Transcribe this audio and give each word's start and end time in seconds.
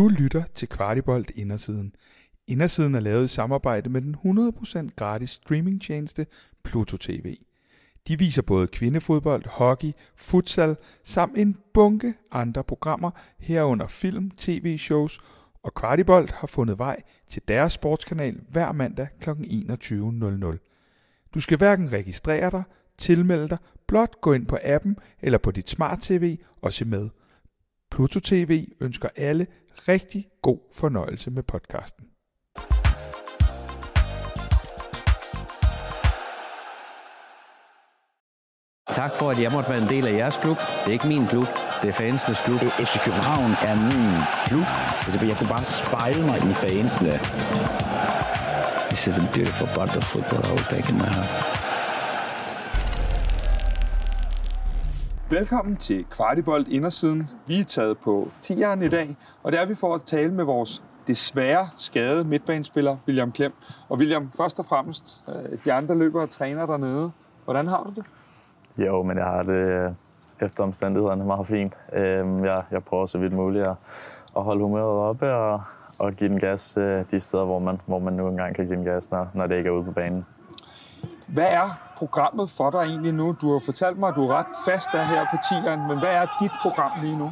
Du 0.00 0.08
lytter 0.08 0.42
til 0.54 0.68
Kvartibolt 0.68 1.30
Indersiden. 1.30 1.94
Indersiden 2.46 2.94
er 2.94 3.00
lavet 3.00 3.24
i 3.24 3.28
samarbejde 3.28 3.90
med 3.90 4.02
den 4.02 4.16
100% 4.88 4.94
gratis 4.96 5.30
streamingtjeneste 5.30 6.26
Pluto 6.64 6.96
TV. 6.96 7.36
De 8.08 8.18
viser 8.18 8.42
både 8.42 8.66
kvindefodbold, 8.66 9.48
hockey, 9.48 9.92
futsal 10.16 10.76
samt 11.04 11.38
en 11.38 11.56
bunke 11.74 12.14
andre 12.30 12.64
programmer 12.64 13.10
herunder 13.38 13.86
film, 13.86 14.30
tv-shows 14.30 15.20
og 15.62 15.74
Kvartibolt 15.74 16.30
har 16.30 16.46
fundet 16.46 16.78
vej 16.78 17.02
til 17.28 17.42
deres 17.48 17.72
sportskanal 17.72 18.40
hver 18.50 18.72
mandag 18.72 19.08
kl. 19.20 19.30
21.00. 19.30 21.30
Du 21.34 21.40
skal 21.40 21.58
hverken 21.58 21.92
registrere 21.92 22.50
dig, 22.50 22.62
tilmelde 22.98 23.48
dig, 23.48 23.58
blot 23.86 24.20
gå 24.20 24.32
ind 24.32 24.46
på 24.46 24.58
appen 24.64 24.96
eller 25.22 25.38
på 25.38 25.50
dit 25.50 25.70
smart-tv 25.70 26.38
og 26.62 26.72
se 26.72 26.84
med. 26.84 27.08
Pluto 27.90 28.20
TV 28.20 28.66
ønsker 28.80 29.08
alle 29.16 29.46
rigtig 29.88 30.28
god 30.42 30.58
fornøjelse 30.72 31.30
med 31.30 31.42
podcasten. 31.42 32.04
Tak 38.90 39.16
for, 39.16 39.30
at 39.30 39.42
jeg 39.42 39.52
måtte 39.52 39.70
være 39.70 39.82
en 39.82 39.88
del 39.88 40.06
af 40.06 40.12
jeres 40.12 40.36
klub. 40.36 40.56
Det 40.56 40.86
er 40.86 40.92
ikke 40.92 41.08
min 41.08 41.26
klub, 41.26 41.46
det 41.82 41.88
er 41.88 41.92
fansenes 41.92 42.40
klub. 42.40 42.60
FC 42.60 43.04
København 43.04 43.50
er 43.70 43.76
min 43.90 44.12
klub. 44.46 44.66
Altså, 45.04 45.26
jeg 45.26 45.36
kunne 45.36 45.48
bare 45.48 45.64
spejle 45.64 46.22
mig 46.26 46.36
i 46.50 46.54
fansene. 46.54 47.14
This 48.90 49.06
is 49.06 49.14
the 49.14 49.28
beautiful 49.34 49.68
part 49.76 49.96
of 49.96 50.04
football 50.04 50.42
I 50.48 50.52
will 50.56 50.68
take 50.74 50.86
in 50.92 50.96
my 51.02 51.10
heart. 51.16 51.69
Velkommen 55.30 55.76
til 55.76 56.04
Kvartibolt 56.10 56.68
Indersiden. 56.68 57.30
Vi 57.46 57.60
er 57.60 57.64
taget 57.64 57.98
på 57.98 58.28
10'eren 58.44 58.82
i 58.82 58.88
dag, 58.88 59.16
og 59.42 59.52
det 59.52 59.60
er 59.60 59.66
vi 59.66 59.74
for 59.74 59.94
at 59.94 60.02
tale 60.02 60.34
med 60.34 60.44
vores 60.44 60.84
desværre 61.06 61.68
skadede 61.76 62.24
midtbanespiller, 62.24 62.96
William 63.06 63.32
Klem. 63.32 63.52
Og 63.88 63.98
William, 63.98 64.30
først 64.36 64.58
og 64.58 64.66
fremmest, 64.66 65.24
øh, 65.28 65.58
de 65.64 65.72
andre 65.72 65.98
løbere 65.98 66.22
og 66.22 66.30
træner 66.30 66.66
dernede. 66.66 67.10
Hvordan 67.44 67.66
har 67.66 67.82
du 67.82 68.00
det? 68.00 68.04
Jo, 68.86 69.02
men 69.02 69.16
jeg 69.16 69.24
har 69.24 69.42
det 69.42 69.52
øh, 69.52 69.90
efter 70.40 70.64
omstændighederne 70.64 71.24
meget 71.24 71.46
fint. 71.46 71.78
Øhm, 71.92 72.44
jeg, 72.44 72.62
jeg 72.70 72.84
prøver 72.84 73.06
så 73.06 73.18
vidt 73.18 73.32
muligt 73.32 73.64
at, 73.64 73.74
at 74.36 74.42
holde 74.42 74.62
humøret 74.62 75.08
oppe 75.08 75.34
og, 75.34 75.62
og 75.98 76.12
give 76.12 76.30
den 76.30 76.40
gas 76.40 76.76
øh, 76.76 77.04
de 77.10 77.20
steder, 77.20 77.44
hvor 77.44 77.58
man, 77.58 77.80
hvor 77.86 77.98
man 77.98 78.12
nu 78.12 78.28
engang 78.28 78.54
kan 78.54 78.66
give 78.66 78.76
den 78.76 78.84
gas, 78.84 79.10
når, 79.10 79.28
når 79.34 79.46
det 79.46 79.56
ikke 79.56 79.68
er 79.68 79.72
ude 79.72 79.84
på 79.84 79.92
banen. 79.92 80.26
Hvad 81.32 81.46
er 81.50 81.78
programmet 81.96 82.50
for 82.50 82.70
dig 82.70 82.78
egentlig 82.78 83.12
nu? 83.12 83.36
Du 83.40 83.52
har 83.52 83.62
fortalt 83.64 83.98
mig, 83.98 84.08
at 84.08 84.14
du 84.14 84.28
er 84.28 84.34
ret 84.38 84.46
fast 84.64 84.88
der 84.92 85.02
her 85.02 85.26
på 85.30 85.36
10'eren, 85.36 85.88
men 85.88 85.98
hvad 85.98 86.10
er 86.10 86.26
dit 86.40 86.50
program 86.62 86.90
lige 87.02 87.18
nu? 87.18 87.30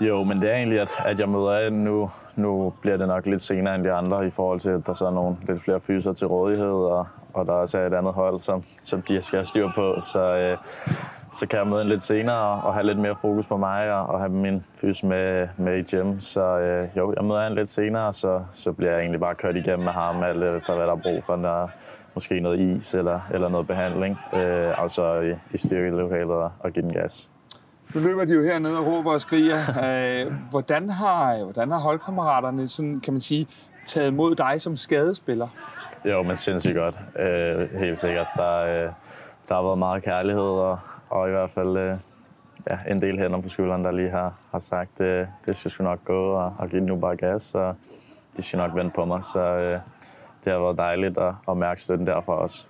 Jo, 0.00 0.24
men 0.24 0.40
det 0.40 0.50
er 0.50 0.54
egentlig, 0.54 0.80
at, 0.80 0.90
at 1.04 1.20
jeg 1.20 1.28
møder 1.28 1.66
ind 1.66 1.82
nu. 1.82 2.10
Nu 2.36 2.72
bliver 2.82 2.96
det 2.96 3.08
nok 3.08 3.26
lidt 3.26 3.40
senere 3.40 3.74
end 3.74 3.84
de 3.84 3.92
andre 3.92 4.26
i 4.26 4.30
forhold 4.30 4.60
til, 4.60 4.70
at 4.70 4.86
der 4.86 4.92
så 4.92 5.06
er 5.06 5.10
nogle 5.10 5.36
lidt 5.48 5.62
flere 5.62 5.80
fyser 5.80 6.12
til 6.12 6.26
rådighed, 6.26 6.66
og, 6.70 7.06
og 7.34 7.46
der 7.46 7.52
også 7.52 7.78
er 7.78 7.86
et 7.86 7.94
andet 7.94 8.12
hold, 8.12 8.40
som, 8.40 8.62
som 8.82 9.02
de 9.02 9.22
skal 9.22 9.38
have 9.38 9.46
styr 9.46 9.68
på. 9.74 9.94
Så, 10.00 10.36
øh, 10.36 10.58
så 11.32 11.46
kan 11.46 11.58
jeg 11.58 11.66
møde 11.66 11.80
ind 11.82 11.88
lidt 11.88 12.02
senere 12.02 12.62
og 12.62 12.74
have 12.74 12.86
lidt 12.86 12.98
mere 12.98 13.16
fokus 13.20 13.46
på 13.46 13.56
mig 13.56 13.92
og, 13.92 14.06
og 14.06 14.18
have 14.18 14.30
min 14.30 14.64
fys 14.74 15.02
med, 15.02 15.48
med 15.56 15.78
i 15.78 15.82
gym. 15.82 16.20
Så 16.20 16.58
øh, 16.58 16.88
jo, 16.96 17.14
jeg 17.16 17.24
møder 17.24 17.46
ind 17.46 17.54
lidt 17.54 17.68
senere, 17.68 18.12
så, 18.12 18.40
så 18.52 18.72
bliver 18.72 18.92
jeg 18.92 19.00
egentlig 19.00 19.20
bare 19.20 19.34
kørt 19.34 19.56
igennem 19.56 19.84
med 19.84 19.92
ham, 19.92 20.22
alt 20.22 20.42
øh, 20.42 20.56
efter 20.56 20.74
hvad 20.74 20.86
der 20.86 20.92
er 20.92 21.02
brug 21.02 21.24
for. 21.24 21.36
når, 21.36 21.70
måske 22.14 22.40
noget 22.40 22.60
is 22.60 22.94
eller, 22.94 23.20
eller 23.30 23.48
noget 23.48 23.66
behandling, 23.66 24.18
øh, 24.34 24.82
og 24.82 24.90
så 24.90 25.20
i, 25.20 25.34
i 25.54 25.58
styrkelokalet 25.58 26.30
og, 26.30 26.52
og 26.60 26.70
give 26.70 26.82
den 26.82 26.92
gas. 26.92 27.30
Nu 27.94 28.00
løber 28.00 28.24
de 28.24 28.32
jo 28.32 28.42
hernede 28.42 28.78
og 28.78 28.86
råber 28.86 29.12
og 29.12 29.20
skriger. 29.20 29.58
Øh, 29.92 30.32
hvordan, 30.50 30.90
har, 30.90 31.44
hvordan 31.44 31.70
har 31.70 31.78
holdkammeraterne, 31.78 32.68
sådan, 32.68 33.00
kan 33.00 33.12
man 33.12 33.20
sige, 33.20 33.46
taget 33.86 34.14
mod 34.14 34.34
dig 34.34 34.60
som 34.60 34.76
skadespiller? 34.76 35.48
Jo, 36.04 36.22
men 36.22 36.36
sindssygt 36.36 36.76
godt. 36.76 37.00
Øh, 37.18 37.80
helt 37.80 37.98
sikkert. 37.98 38.26
Der, 38.36 38.58
øh, 38.58 38.92
der 39.48 39.54
har 39.54 39.62
været 39.62 39.78
meget 39.78 40.02
kærlighed, 40.02 40.42
og, 40.42 40.78
og 41.10 41.28
i 41.28 41.30
hvert 41.30 41.50
fald 41.50 41.76
øh, 41.76 41.96
ja, 42.70 42.78
en 42.90 43.00
del 43.00 43.18
hænder 43.18 43.40
på 43.40 43.48
skulderen, 43.48 43.84
der 43.84 43.90
lige 43.90 44.10
har, 44.10 44.32
har 44.50 44.58
sagt, 44.58 45.00
øh, 45.00 45.26
det 45.46 45.56
skal 45.56 45.70
sgu 45.70 45.84
nok 45.84 46.04
gå, 46.04 46.30
og, 46.32 46.54
og 46.58 46.68
give 46.68 46.80
nu 46.80 46.96
bare 46.96 47.16
gas, 47.16 47.54
og 47.54 47.76
de 48.36 48.42
skal 48.42 48.56
nok 48.56 48.74
vente 48.74 48.94
på 48.94 49.04
mig. 49.04 49.24
Så 49.24 49.40
øh, 49.40 49.80
det 50.44 50.52
har 50.52 50.60
været 50.60 50.78
dejligt 50.78 51.18
at, 51.18 51.34
at 51.48 51.56
mærke 51.56 51.80
støtten 51.80 52.06
derfra 52.06 52.34
også. 52.34 52.66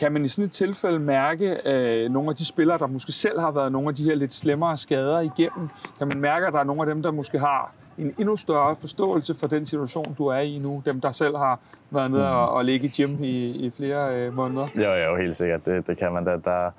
Kan 0.00 0.12
man 0.12 0.22
i 0.22 0.28
sådan 0.28 0.44
et 0.44 0.52
tilfælde 0.52 0.98
mærke 0.98 1.56
øh, 1.64 2.10
nogle 2.10 2.30
af 2.30 2.36
de 2.36 2.44
spillere, 2.44 2.78
der 2.78 2.86
måske 2.86 3.12
selv 3.12 3.40
har 3.40 3.50
været 3.50 3.72
nogle 3.72 3.88
af 3.88 3.94
de 3.94 4.04
her 4.04 4.14
lidt 4.14 4.34
slemmere 4.34 4.76
skader 4.76 5.20
igennem? 5.20 5.68
Kan 5.98 6.08
man 6.08 6.20
mærke, 6.20 6.46
at 6.46 6.52
der 6.52 6.58
er 6.58 6.64
nogle 6.64 6.82
af 6.82 6.86
dem, 6.86 7.02
der 7.02 7.10
måske 7.10 7.38
har 7.38 7.72
en 7.98 8.14
endnu 8.18 8.36
større 8.36 8.76
forståelse 8.80 9.34
for 9.34 9.46
den 9.46 9.66
situation, 9.66 10.14
du 10.18 10.26
er 10.26 10.38
i 10.38 10.58
nu? 10.58 10.82
Dem, 10.84 11.00
der 11.00 11.12
selv 11.12 11.36
har 11.36 11.60
været 11.90 12.10
nede 12.10 12.30
og, 12.30 12.50
og 12.50 12.64
ligge 12.64 12.86
i 12.86 12.90
gym 12.96 13.24
i, 13.24 13.50
i 13.50 13.70
flere 13.70 14.16
øh, 14.16 14.34
måneder? 14.34 14.68
Jo, 14.76 14.92
jo, 14.92 15.16
helt 15.16 15.36
sikkert. 15.36 15.66
Det, 15.66 15.86
det 15.86 15.98
kan 15.98 16.12
man 16.12 16.24
da. 16.24 16.30
Der, 16.30 16.70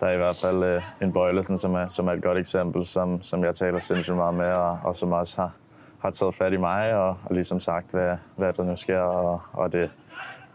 der 0.00 0.06
er 0.06 0.12
i 0.12 0.16
hvert 0.16 0.36
fald 0.36 0.62
øh, 0.64 0.82
en 1.02 1.12
Bøjlesen, 1.12 1.58
som 1.58 1.74
er, 1.74 1.88
som 1.88 2.08
er 2.08 2.12
et 2.12 2.22
godt 2.22 2.38
eksempel, 2.38 2.86
som, 2.86 3.22
som 3.22 3.44
jeg 3.44 3.54
taler 3.54 3.78
sindssygt 3.78 4.16
meget 4.16 4.34
med, 4.34 4.52
og, 4.52 4.78
og 4.84 4.96
som 4.96 5.12
også 5.12 5.40
har, 5.40 5.52
har 6.02 6.10
taget 6.10 6.34
fat 6.34 6.52
i 6.52 6.56
mig, 6.56 6.94
og, 6.94 7.08
og 7.08 7.34
ligesom 7.34 7.60
sagt, 7.60 7.90
hvad, 7.90 8.16
hvad 8.36 8.52
der 8.52 8.64
nu 8.64 8.76
sker, 8.76 9.00
og, 9.00 9.40
og 9.52 9.72
det, 9.72 9.90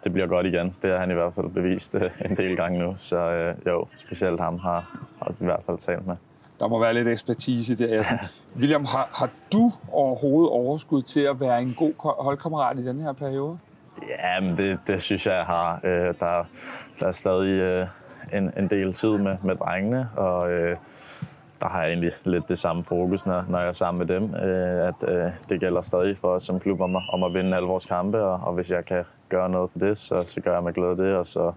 det 0.03 0.13
bliver 0.13 0.27
godt 0.27 0.45
igen. 0.45 0.75
Det 0.81 0.91
har 0.91 0.97
han 0.97 1.11
i 1.11 1.13
hvert 1.13 1.33
fald 1.33 1.49
bevist 1.49 1.95
øh, 1.95 2.11
en 2.25 2.37
del 2.37 2.55
gange 2.55 2.79
nu, 2.79 2.93
så 2.95 3.17
øh, 3.17 3.55
jo, 3.67 3.87
specielt 3.95 4.39
ham 4.39 4.59
har, 4.59 5.07
har 5.19 5.31
i 5.41 5.45
hvert 5.45 5.63
fald 5.65 5.77
talt 5.77 6.07
med. 6.07 6.15
Der 6.59 6.67
må 6.67 6.79
være 6.79 6.93
lidt 6.93 7.07
ekspertise 7.07 7.75
der. 7.75 8.03
William, 8.59 8.85
har, 8.85 9.09
har 9.13 9.29
du 9.53 9.71
overhovedet 9.91 10.51
overskud 10.51 11.01
til 11.01 11.21
at 11.21 11.39
være 11.39 11.61
en 11.61 11.73
god 11.77 12.23
holdkammerat 12.23 12.79
i 12.79 12.85
den 12.85 13.01
her 13.01 13.13
periode? 13.13 13.57
Ja, 14.09 14.39
men 14.39 14.57
det, 14.57 14.79
det 14.87 15.01
synes 15.01 15.27
jeg, 15.27 15.35
jeg 15.35 15.45
har. 15.45 15.79
Øh, 15.83 16.13
der, 16.19 16.45
der 16.99 17.07
er 17.07 17.11
stadig 17.11 17.49
øh, 17.49 17.87
en, 18.33 18.53
en 18.57 18.69
del 18.69 18.93
tid 18.93 19.17
med, 19.17 19.37
med 19.43 19.55
drengene, 19.55 20.09
og 20.15 20.51
øh, 20.51 20.75
der 21.61 21.67
har 21.67 21.81
jeg 21.81 21.89
egentlig 21.89 22.11
lidt 22.25 22.49
det 22.49 22.57
samme 22.57 22.83
fokus, 22.83 23.25
når, 23.25 23.45
når 23.49 23.59
jeg 23.59 23.67
er 23.67 23.71
sammen 23.71 24.07
med 24.07 24.15
dem. 24.15 24.23
Øh, 24.23 24.87
at 24.87 25.09
øh, 25.09 25.31
det 25.49 25.59
gælder 25.59 25.81
stadig 25.81 26.17
for 26.17 26.27
os 26.27 26.43
som 26.43 26.59
klub 26.59 26.81
om 26.81 26.95
at, 26.95 27.01
om 27.13 27.23
at 27.23 27.33
vinde 27.33 27.55
alle 27.55 27.67
vores 27.67 27.85
kampe, 27.85 28.21
og, 28.21 28.47
og 28.47 28.53
hvis 28.53 28.71
jeg 28.71 28.85
kan 28.85 29.03
gøre 29.29 29.49
noget 29.49 29.71
for 29.71 29.79
det, 29.79 29.97
så, 29.97 30.23
så 30.25 30.41
gør 30.41 30.53
jeg 30.53 30.63
med 30.63 30.73
glæde 30.73 30.97
det, 30.97 31.15
og 31.15 31.25
så, 31.25 31.51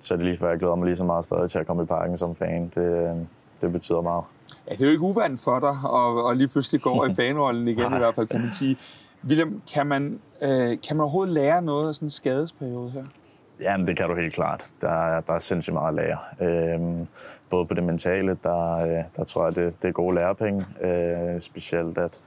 så 0.00 0.14
er 0.14 0.18
det 0.18 0.26
lige 0.26 0.38
før, 0.38 0.48
jeg 0.48 0.58
glæder 0.58 0.74
mig 0.74 0.86
lige 0.86 0.96
så 0.96 1.04
meget 1.04 1.24
stadig 1.24 1.50
til 1.50 1.58
at 1.58 1.66
komme 1.66 1.82
i 1.82 1.86
parken 1.86 2.16
som 2.16 2.36
fan. 2.36 2.68
Det, 2.74 3.08
øh, 3.08 3.16
det 3.60 3.72
betyder 3.72 4.00
meget. 4.00 4.24
Ja, 4.68 4.72
det 4.72 4.80
er 4.80 4.84
jo 4.84 4.90
ikke 4.90 5.02
uvandt 5.02 5.40
for 5.40 5.58
dig, 5.58 5.90
og, 5.90 6.24
og 6.24 6.36
lige 6.36 6.48
pludselig 6.48 6.80
går 6.80 7.06
i 7.06 7.14
fanrollen 7.18 7.68
igen 7.68 7.94
i 7.94 7.98
hvert 7.98 8.14
fald, 8.14 8.26
kan 8.26 8.40
man 8.40 8.52
sige. 8.52 8.76
William, 9.26 9.62
kan 9.74 9.86
man, 9.86 10.20
øh, 10.42 10.78
kan 10.88 10.96
man 10.96 11.00
overhovedet 11.00 11.34
lære 11.34 11.62
noget 11.62 11.88
af 11.88 11.94
sådan 11.94 12.06
en 12.06 12.10
skadesperiode 12.10 12.90
her? 12.90 13.04
Jamen, 13.60 13.86
det 13.86 13.96
kan 13.96 14.08
du 14.08 14.14
helt 14.14 14.34
klart. 14.34 14.70
Der 14.80 15.20
der 15.20 15.34
er 15.34 15.38
sindssygt 15.38 15.74
meget 15.74 15.88
at 15.88 15.94
lære. 15.94 16.18
Øhm, 16.48 17.06
både 17.50 17.66
på 17.66 17.74
det 17.74 17.82
mentale, 17.82 18.38
der, 18.42 18.76
øh, 18.76 19.04
der 19.16 19.24
tror 19.24 19.44
jeg, 19.44 19.56
det, 19.56 19.82
det 19.82 19.88
er 19.88 19.92
gode 19.92 20.14
lærepenge. 20.14 20.66
Øh, 20.80 21.40
specielt, 21.40 21.98
at 21.98 22.20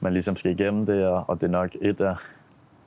man 0.00 0.12
ligesom 0.12 0.36
skal 0.36 0.50
igennem 0.50 0.86
det, 0.86 1.06
og, 1.06 1.24
og 1.28 1.40
det 1.40 1.46
er 1.46 1.50
nok 1.50 1.70
et 1.80 2.00
af, 2.00 2.16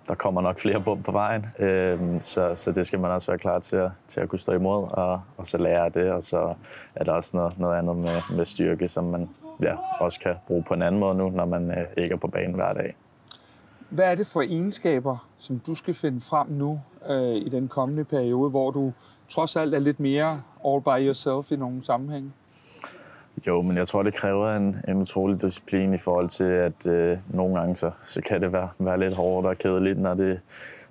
der 0.08 0.16
kommer 0.16 0.42
nok 0.42 0.60
flere 0.60 0.82
bump 0.82 1.06
på 1.06 1.12
vejen. 1.12 1.46
Øhm, 1.60 2.20
så, 2.20 2.56
så 2.56 2.72
det 2.72 2.88
skal 2.88 3.00
man 3.00 3.12
også 3.12 3.32
være 3.32 3.38
klar 3.38 3.60
til 3.60 3.76
at, 3.76 3.92
til 4.08 4.20
at 4.20 4.30
kunne 4.30 4.40
stå 4.40 4.54
imod, 4.54 4.88
og, 4.92 5.22
og 5.38 5.48
så 5.48 5.58
lære 5.58 5.86
af 5.86 5.92
det. 5.92 6.12
Og 6.12 6.24
så 6.24 6.54
er 6.96 7.04
der 7.04 7.12
også 7.12 7.38
noget, 7.38 7.60
noget 7.60 7.78
andet 7.78 7.96
med, 7.96 8.38
med 8.38 8.46
styrke, 8.46 8.88
som 8.88 9.04
man 9.04 9.30
ja, 9.62 9.76
også 10.00 10.20
kan 10.20 10.36
bruge 10.48 10.64
på 10.64 10.74
en 10.74 10.82
anden 10.82 11.00
måde 11.00 11.16
nu, 11.16 11.30
når 11.30 11.46
man 11.46 11.72
øh, 11.72 11.86
ikke 11.98 12.14
er 12.14 12.18
på 12.18 12.28
banen 12.28 12.56
hver 12.56 12.74
dag. 12.74 12.96
Hvad 13.96 14.06
er 14.06 14.16
det 14.16 14.28
for 14.28 14.42
egenskaber, 14.42 15.28
som 15.38 15.60
du 15.60 15.76
skal 15.76 15.94
finde 15.94 16.22
frem 16.22 16.48
nu 16.48 16.82
øh, 17.10 17.36
i 17.36 17.50
den 17.50 17.68
kommende 17.68 18.04
periode, 18.04 18.50
hvor 18.50 18.72
du 18.72 18.94
trods 19.30 19.56
alt 19.56 19.76
er 19.76 19.80
lidt 19.80 20.00
mere 20.00 20.42
all 20.66 20.82
by 20.82 21.06
yourself 21.06 21.52
i 21.52 21.56
nogle 21.56 21.86
sammenhænge? 21.86 22.32
Jo, 23.48 23.62
men 23.62 23.78
jeg 23.78 23.88
tror, 23.88 24.04
det 24.04 24.14
kræver 24.14 24.56
en, 24.56 24.76
en 24.88 24.98
utrolig 24.98 25.42
disciplin 25.42 25.94
i 25.94 25.98
forhold 25.98 26.30
til, 26.30 26.44
at 26.44 26.88
øh, 26.88 27.18
nogle 27.30 27.60
gange 27.60 27.76
så, 27.76 27.92
så 28.04 28.22
kan 28.22 28.42
det 28.42 28.54
være, 28.54 28.70
være 28.80 29.00
lidt 29.00 29.16
hårdt 29.16 29.48
og 29.48 29.58
kedeligt, 29.58 30.00
når 30.00 30.14
det, 30.14 30.40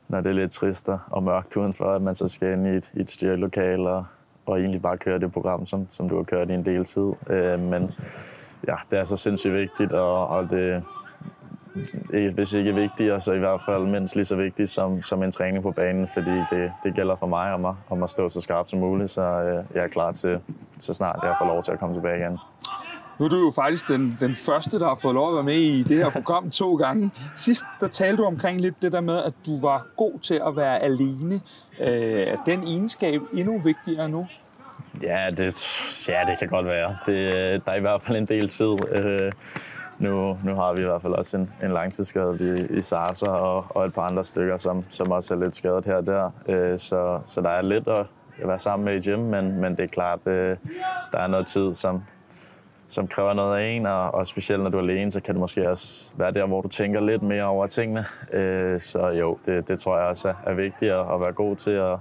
når 0.09 0.21
det 0.21 0.31
er 0.31 0.35
lidt 0.35 0.53
trist 0.53 0.89
og 1.11 1.23
mørkt 1.23 1.57
udenfor, 1.57 1.85
at 1.85 2.03
man 2.03 2.15
så 2.15 2.29
skal 2.29 2.53
ind 2.53 2.67
i 2.67 2.71
et, 2.71 2.91
i 2.95 3.01
et 3.01 3.11
styrelokale 3.11 3.91
og, 3.91 4.05
og 4.47 4.59
egentlig 4.59 4.83
bare 4.83 4.99
køre 4.99 5.19
det 5.19 5.33
program, 5.33 5.67
som, 5.67 5.87
som 5.91 6.09
du 6.09 6.17
har 6.17 6.23
kørt 6.23 6.51
i 6.51 6.55
en 6.55 6.65
del 6.65 6.85
tid. 6.85 7.13
Øh, 7.31 7.61
men 7.61 7.93
ja, 8.69 8.77
det 8.91 8.99
er 8.99 9.05
så 9.05 9.17
sindssygt 9.17 9.55
vigtigt, 9.55 9.93
og, 9.93 10.27
og 10.27 10.51
det, 10.51 10.83
hvis 12.35 12.53
ikke 12.53 12.75
vigtigere, 12.75 13.21
så 13.21 13.33
i 13.33 13.39
hvert 13.39 13.61
fald 13.67 13.87
mindst 13.87 14.17
lige 14.17 14.25
så 14.25 14.37
vigtigt 14.37 14.71
som, 14.71 15.03
som 15.03 15.23
en 15.23 15.33
træning 15.33 15.63
på 15.63 15.71
banen, 15.71 16.09
fordi 16.15 16.31
det, 16.51 16.73
det 16.85 16.95
gælder 16.95 17.17
for 17.17 17.27
mig 17.27 17.53
om 17.53 17.65
at, 17.65 17.75
om 17.91 18.03
at 18.03 18.11
stå 18.11 18.29
så 18.29 18.41
skarpt 18.41 18.71
som 18.71 18.79
muligt, 18.79 19.11
så 19.11 19.23
øh, 19.23 19.65
jeg 19.75 19.85
er 19.85 19.89
klar 19.89 20.13
til, 20.13 20.41
så 20.79 20.95
snart 20.95 21.21
jeg 21.23 21.35
får 21.41 21.47
lov 21.47 21.63
til 21.63 21.73
at 21.73 21.79
komme 21.79 21.97
tilbage 21.97 22.19
igen. 22.19 22.39
Nu 23.19 23.25
er 23.25 23.29
du 23.29 23.37
jo 23.37 23.53
faktisk 23.55 23.89
den, 23.89 24.17
den 24.21 24.35
første, 24.35 24.79
der 24.79 24.89
har 24.89 24.99
fået 25.03 25.15
lov 25.15 25.29
at 25.29 25.35
være 25.35 25.45
med 25.45 25.57
i 25.57 25.83
det 25.83 25.97
her 25.97 26.11
program 26.11 26.51
to 26.51 26.75
gange. 26.75 27.11
Sidst 27.37 27.65
der 27.81 27.87
talte 27.87 28.23
du 28.23 28.27
omkring 28.27 28.61
lidt 28.61 28.83
det 28.83 28.93
der 28.93 29.01
med, 29.01 29.23
at 29.23 29.33
du 29.47 29.61
var 29.61 29.87
god 29.97 30.19
til 30.19 30.41
at 30.47 30.57
være 30.57 30.83
alene. 30.83 31.41
Øh, 31.81 32.21
er 32.21 32.37
den 32.47 32.63
egenskab 32.63 33.21
endnu 33.33 33.59
vigtigere 33.59 34.09
nu? 34.09 34.27
Ja, 35.03 35.27
det, 35.31 36.09
ja, 36.09 36.21
det 36.27 36.39
kan 36.39 36.49
godt 36.49 36.67
være. 36.67 36.97
Det, 37.07 37.63
der 37.67 37.73
er 37.73 37.77
i 37.77 37.81
hvert 37.81 38.03
fald 38.03 38.19
en 38.19 38.27
del 38.27 38.49
tid. 38.49 38.77
Øh, 38.91 39.33
nu, 40.05 40.37
nu 40.45 40.55
har 40.55 40.73
vi 40.73 40.81
i 40.81 40.85
hvert 40.85 41.03
fald 41.03 41.13
også 41.13 41.39
en, 41.39 41.53
en 41.63 41.73
langtidsskade 41.73 42.37
i, 42.41 42.77
i 42.79 42.81
Sarsa 42.81 43.27
og, 43.27 43.67
og 43.69 43.85
et 43.85 43.95
par 43.95 44.03
andre 44.03 44.25
stykker, 44.25 44.57
som, 44.57 44.83
som 44.91 45.11
også 45.11 45.35
er 45.35 45.39
lidt 45.39 45.55
skadet 45.55 45.85
her 45.85 45.97
og 45.97 46.07
der. 46.07 46.31
Øh, 46.49 46.79
så, 46.79 47.21
så 47.25 47.41
der 47.41 47.51
er 47.51 47.63
lidt 47.63 47.89
at, 47.89 48.07
at 48.43 48.49
være 48.49 48.59
sammen 48.59 48.85
med 48.85 48.95
i 48.95 49.11
gym, 49.11 49.19
men, 49.19 49.61
men 49.61 49.73
det 49.73 49.81
er 49.81 49.87
klart, 49.87 50.27
øh, 50.27 50.57
der 51.13 51.19
er 51.19 51.27
noget 51.27 51.47
tid, 51.47 51.75
som, 51.75 52.03
som 52.89 53.09
kræver 53.09 53.35
noget 53.35 53.59
af 53.59 53.67
en, 53.67 53.87
og, 53.87 54.15
og 54.15 54.27
specielt 54.27 54.63
når 54.63 54.71
du 54.71 54.79
er 54.79 54.83
alene, 54.83 55.11
så 55.11 55.21
kan 55.21 55.35
det 55.35 55.41
måske 55.41 55.71
også 55.71 56.15
være 56.17 56.33
der, 56.33 56.47
hvor 56.47 56.61
du 56.61 56.69
tænker 56.69 57.01
lidt 57.01 57.23
mere 57.23 57.45
over 57.45 57.67
tingene. 57.67 58.05
Øh, 58.33 58.81
så 58.81 59.09
jo, 59.09 59.39
det, 59.47 59.69
det 59.69 59.79
tror 59.79 59.99
jeg 59.99 60.07
også 60.07 60.29
er, 60.29 60.35
er 60.47 60.55
vigtigt 60.55 60.93
at, 60.93 61.01
at 61.15 61.21
være 61.21 61.33
god 61.33 61.57
til 61.57 61.71
at, 61.71 61.99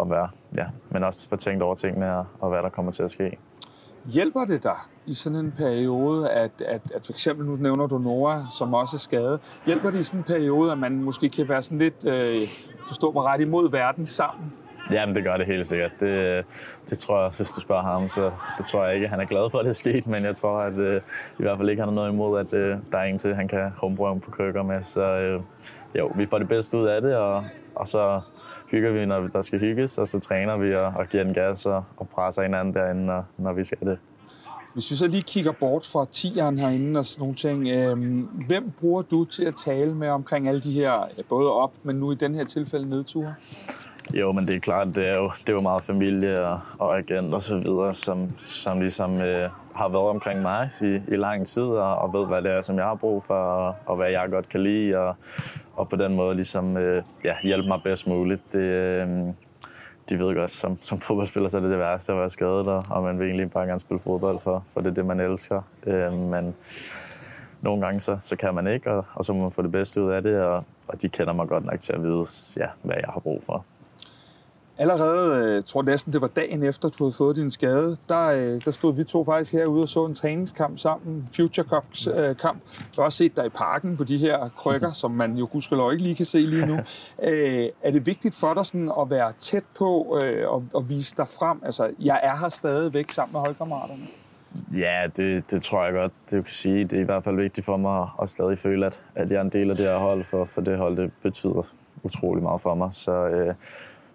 at 0.00 0.10
være, 0.10 0.28
ja, 0.56 0.66
men 0.90 1.04
også 1.04 1.28
få 1.28 1.36
tænkt 1.36 1.62
over 1.62 1.74
tingene 1.74 2.16
og, 2.16 2.26
og 2.40 2.50
hvad 2.50 2.62
der 2.62 2.68
kommer 2.68 2.92
til 2.92 3.02
at 3.02 3.10
ske. 3.10 3.38
Hjælper 4.04 4.44
det 4.44 4.62
dig 4.62 4.76
i 5.06 5.14
sådan 5.14 5.38
en 5.38 5.52
periode, 5.56 6.30
at, 6.30 6.50
at, 6.66 6.80
at 6.94 7.06
for 7.06 7.12
eksempel, 7.12 7.46
nu 7.46 7.56
nævner 7.56 7.86
du 7.86 7.98
Nora, 7.98 8.46
som 8.58 8.74
også 8.74 8.96
er 8.96 8.98
skadet, 8.98 9.40
hjælper 9.66 9.90
det 9.90 9.98
i 9.98 10.02
sådan 10.02 10.20
en 10.20 10.24
periode, 10.24 10.72
at 10.72 10.78
man 10.78 11.02
måske 11.02 11.28
kan 11.28 11.48
være 11.48 11.62
sådan 11.62 11.78
lidt, 11.78 12.04
øh, 12.06 12.48
forstå 12.86 13.12
mig 13.12 13.22
ret, 13.22 13.40
imod 13.40 13.70
verden 13.70 14.06
sammen? 14.06 14.52
Jamen, 14.92 15.14
det 15.14 15.24
gør 15.24 15.36
det 15.36 15.46
helt 15.46 15.66
sikkert. 15.66 15.90
Det, 16.00 16.44
det 16.90 16.98
tror 16.98 17.22
jeg, 17.22 17.32
hvis 17.36 17.50
du 17.50 17.60
spørger 17.60 17.82
ham, 17.82 18.08
så, 18.08 18.30
så 18.58 18.64
tror 18.70 18.84
jeg 18.84 18.94
ikke, 18.94 19.04
at 19.04 19.10
han 19.10 19.20
er 19.20 19.24
glad 19.24 19.50
for, 19.50 19.58
at 19.58 19.64
det 19.64 19.70
er 19.70 19.74
sket, 19.74 20.06
men 20.06 20.24
jeg 20.24 20.36
tror, 20.36 20.58
at 20.58 20.78
øh, 20.78 21.00
i 21.38 21.42
hvert 21.42 21.56
fald 21.56 21.70
ikke 21.70 21.82
han 21.82 21.88
har 21.88 21.94
noget 21.94 22.12
imod, 22.12 22.40
at 22.40 22.54
øh, 22.54 22.76
der 22.92 22.98
er 22.98 23.02
en 23.02 23.18
til, 23.18 23.34
han 23.34 23.48
kan 23.48 23.70
homebrøve 23.76 24.20
på 24.20 24.30
krykker 24.30 24.62
med. 24.62 24.82
Så 24.82 25.02
øh, 25.02 25.40
jo, 25.98 26.12
vi 26.16 26.26
får 26.26 26.38
det 26.38 26.48
bedste 26.48 26.78
ud 26.78 26.86
af 26.86 27.02
det, 27.02 27.16
og, 27.16 27.44
og 27.74 27.86
så 27.86 28.20
hygger 28.72 28.92
vi, 28.92 29.06
når 29.06 29.20
der 29.20 29.42
skal 29.42 29.58
hygges, 29.58 29.98
og 29.98 30.08
så 30.08 30.18
træner 30.18 30.56
vi 30.56 30.74
og, 30.74 30.92
og 30.96 31.08
giver 31.08 31.24
den 31.24 31.34
gas 31.34 31.66
og, 31.66 31.84
og 31.96 32.08
presser 32.08 32.42
hinanden 32.42 32.74
derinde, 32.74 33.06
når, 33.06 33.24
når 33.38 33.52
vi 33.52 33.64
skal 33.64 33.78
det. 33.80 33.98
Hvis 34.74 34.90
vi 34.90 34.96
så 34.96 35.08
lige 35.08 35.22
kigger 35.22 35.52
bort 35.52 35.86
fra 35.92 36.06
tieren 36.12 36.58
herinde 36.58 36.98
og 36.98 37.04
sådan 37.04 37.22
nogle 37.22 37.34
ting, 37.34 37.68
øh, 37.68 38.24
hvem 38.46 38.72
bruger 38.80 39.02
du 39.02 39.24
til 39.24 39.44
at 39.44 39.54
tale 39.64 39.94
med 39.94 40.08
omkring 40.08 40.48
alle 40.48 40.60
de 40.60 40.72
her, 40.72 40.92
både 41.28 41.52
op, 41.52 41.72
men 41.82 41.96
nu 41.96 42.12
i 42.12 42.14
den 42.14 42.34
her 42.34 42.44
tilfælde 42.44 42.88
nedture? 42.88 43.34
Jo, 44.14 44.32
men 44.32 44.46
det 44.46 44.56
er 44.56 44.60
klart, 44.60 44.86
det 44.94 45.08
er 45.08 45.18
jo, 45.18 45.30
det 45.40 45.48
er 45.48 45.52
jo 45.52 45.60
meget 45.60 45.82
familie 45.82 46.46
og, 46.46 46.60
og 46.78 46.98
agent 46.98 47.34
og 47.34 47.42
så 47.42 47.58
videre, 47.58 47.94
som, 47.94 48.38
som 48.38 48.80
ligesom 48.80 49.20
øh, 49.20 49.50
har 49.74 49.88
været 49.88 50.08
omkring 50.08 50.42
mig 50.42 50.70
i, 50.82 51.00
i 51.12 51.16
lang 51.16 51.46
tid 51.46 51.62
og, 51.62 51.98
og 51.98 52.12
ved, 52.12 52.26
hvad 52.26 52.42
det 52.42 52.50
er, 52.50 52.60
som 52.60 52.76
jeg 52.76 52.84
har 52.84 52.94
brug 52.94 53.24
for 53.24 53.34
og, 53.34 53.74
og 53.86 53.96
hvad 53.96 54.10
jeg 54.10 54.28
godt 54.30 54.48
kan 54.48 54.62
lide 54.62 54.98
og, 54.98 55.16
og 55.76 55.88
på 55.88 55.96
den 55.96 56.14
måde 56.14 56.34
ligesom 56.34 56.76
øh, 56.76 57.02
ja, 57.24 57.34
hjælpe 57.42 57.68
mig 57.68 57.80
bedst 57.84 58.06
muligt. 58.06 58.52
Det, 58.52 58.60
øh, 58.60 59.08
de 60.08 60.18
ved 60.18 60.34
godt, 60.34 60.50
som, 60.50 60.78
som 60.80 60.98
fodboldspiller, 60.98 61.48
så 61.48 61.56
er 61.56 61.60
det 61.60 61.70
det 61.70 61.78
værste 61.78 62.12
at 62.12 62.18
være 62.18 62.30
skadet, 62.30 62.68
og, 62.68 62.84
og 62.90 63.02
man 63.02 63.18
vil 63.18 63.26
egentlig 63.26 63.50
bare 63.50 63.66
gerne 63.66 63.80
spille 63.80 64.00
fodbold, 64.00 64.40
for, 64.40 64.64
for 64.72 64.80
det 64.80 64.90
er 64.90 64.94
det, 64.94 65.06
man 65.06 65.20
elsker. 65.20 65.62
Øh, 65.86 66.12
men 66.12 66.54
nogle 67.60 67.84
gange 67.84 68.00
så, 68.00 68.18
så 68.20 68.36
kan 68.36 68.54
man 68.54 68.66
ikke, 68.66 68.90
og, 68.90 69.04
og 69.14 69.24
så 69.24 69.32
må 69.32 69.42
man 69.42 69.50
få 69.50 69.62
det 69.62 69.72
bedste 69.72 70.02
ud 70.02 70.10
af 70.10 70.22
det, 70.22 70.40
og, 70.40 70.64
og 70.88 71.02
de 71.02 71.08
kender 71.08 71.32
mig 71.32 71.48
godt 71.48 71.64
nok 71.64 71.80
til 71.80 71.92
at 71.92 72.02
vide, 72.02 72.24
ja, 72.56 72.66
hvad 72.82 72.96
jeg 72.96 73.08
har 73.12 73.20
brug 73.20 73.42
for. 73.42 73.64
Allerede, 74.82 75.34
jeg 75.34 75.58
øh, 75.58 75.64
tror 75.66 75.82
næsten, 75.82 76.12
det 76.12 76.20
var 76.20 76.26
dagen 76.26 76.62
efter, 76.62 76.88
du 76.88 77.04
havde 77.04 77.12
fået 77.12 77.36
din 77.36 77.50
skade, 77.50 77.96
der, 78.08 78.26
øh, 78.26 78.64
der 78.64 78.70
stod 78.70 78.94
vi 78.94 79.04
to 79.04 79.24
faktisk 79.24 79.52
herude 79.52 79.82
og 79.82 79.88
så 79.88 80.04
en 80.04 80.14
træningskamp 80.14 80.78
sammen, 80.78 81.28
Future 81.36 81.66
Cup-kamp. 81.68 82.62
Øh, 82.62 82.78
jeg 82.78 82.96
har 82.96 83.02
også 83.02 83.18
set 83.18 83.36
dig 83.36 83.46
i 83.46 83.48
parken 83.48 83.96
på 83.96 84.04
de 84.04 84.18
her 84.18 84.48
krykker, 84.48 84.92
som 84.92 85.10
man 85.10 85.36
jo 85.36 85.48
gudskelov 85.52 85.92
ikke 85.92 86.04
lige 86.04 86.14
kan 86.14 86.26
se 86.26 86.38
lige 86.38 86.66
nu. 86.66 86.78
er 87.84 87.90
det 87.90 88.06
vigtigt 88.06 88.34
for 88.34 88.54
dig 88.54 88.66
sådan 88.66 88.92
at 89.00 89.10
være 89.10 89.32
tæt 89.40 89.64
på 89.78 90.02
og, 90.48 90.64
og 90.74 90.88
vise 90.88 91.16
dig 91.16 91.28
frem? 91.28 91.62
Altså, 91.64 91.90
jeg 92.00 92.20
er 92.22 92.36
her 92.36 92.48
stadigvæk 92.48 93.12
sammen 93.12 93.32
med 93.32 93.40
holdkammeraterne. 93.40 94.02
Ja, 94.74 95.06
det, 95.16 95.50
det 95.50 95.62
tror 95.62 95.84
jeg 95.84 95.92
godt, 95.92 96.12
det 96.24 96.38
du 96.38 96.42
kan 96.42 96.52
sige. 96.52 96.84
Det 96.84 96.92
er 96.92 97.00
i 97.00 97.04
hvert 97.04 97.24
fald 97.24 97.36
vigtigt 97.36 97.64
for 97.64 97.76
mig 97.76 98.08
at 98.22 98.30
stadig 98.30 98.58
føle, 98.58 98.86
at, 98.86 99.02
at 99.14 99.30
jeg 99.30 99.36
er 99.36 99.42
en 99.42 99.52
del 99.52 99.70
af 99.70 99.76
det 99.76 99.86
her 99.86 99.98
hold, 99.98 100.24
for, 100.24 100.44
for 100.44 100.60
det 100.60 100.78
hold 100.78 100.96
det 100.96 101.10
betyder 101.22 101.62
utrolig 102.02 102.42
meget 102.42 102.60
for 102.60 102.74
mig. 102.74 102.92
Så 102.92 103.26
øh, 103.26 103.54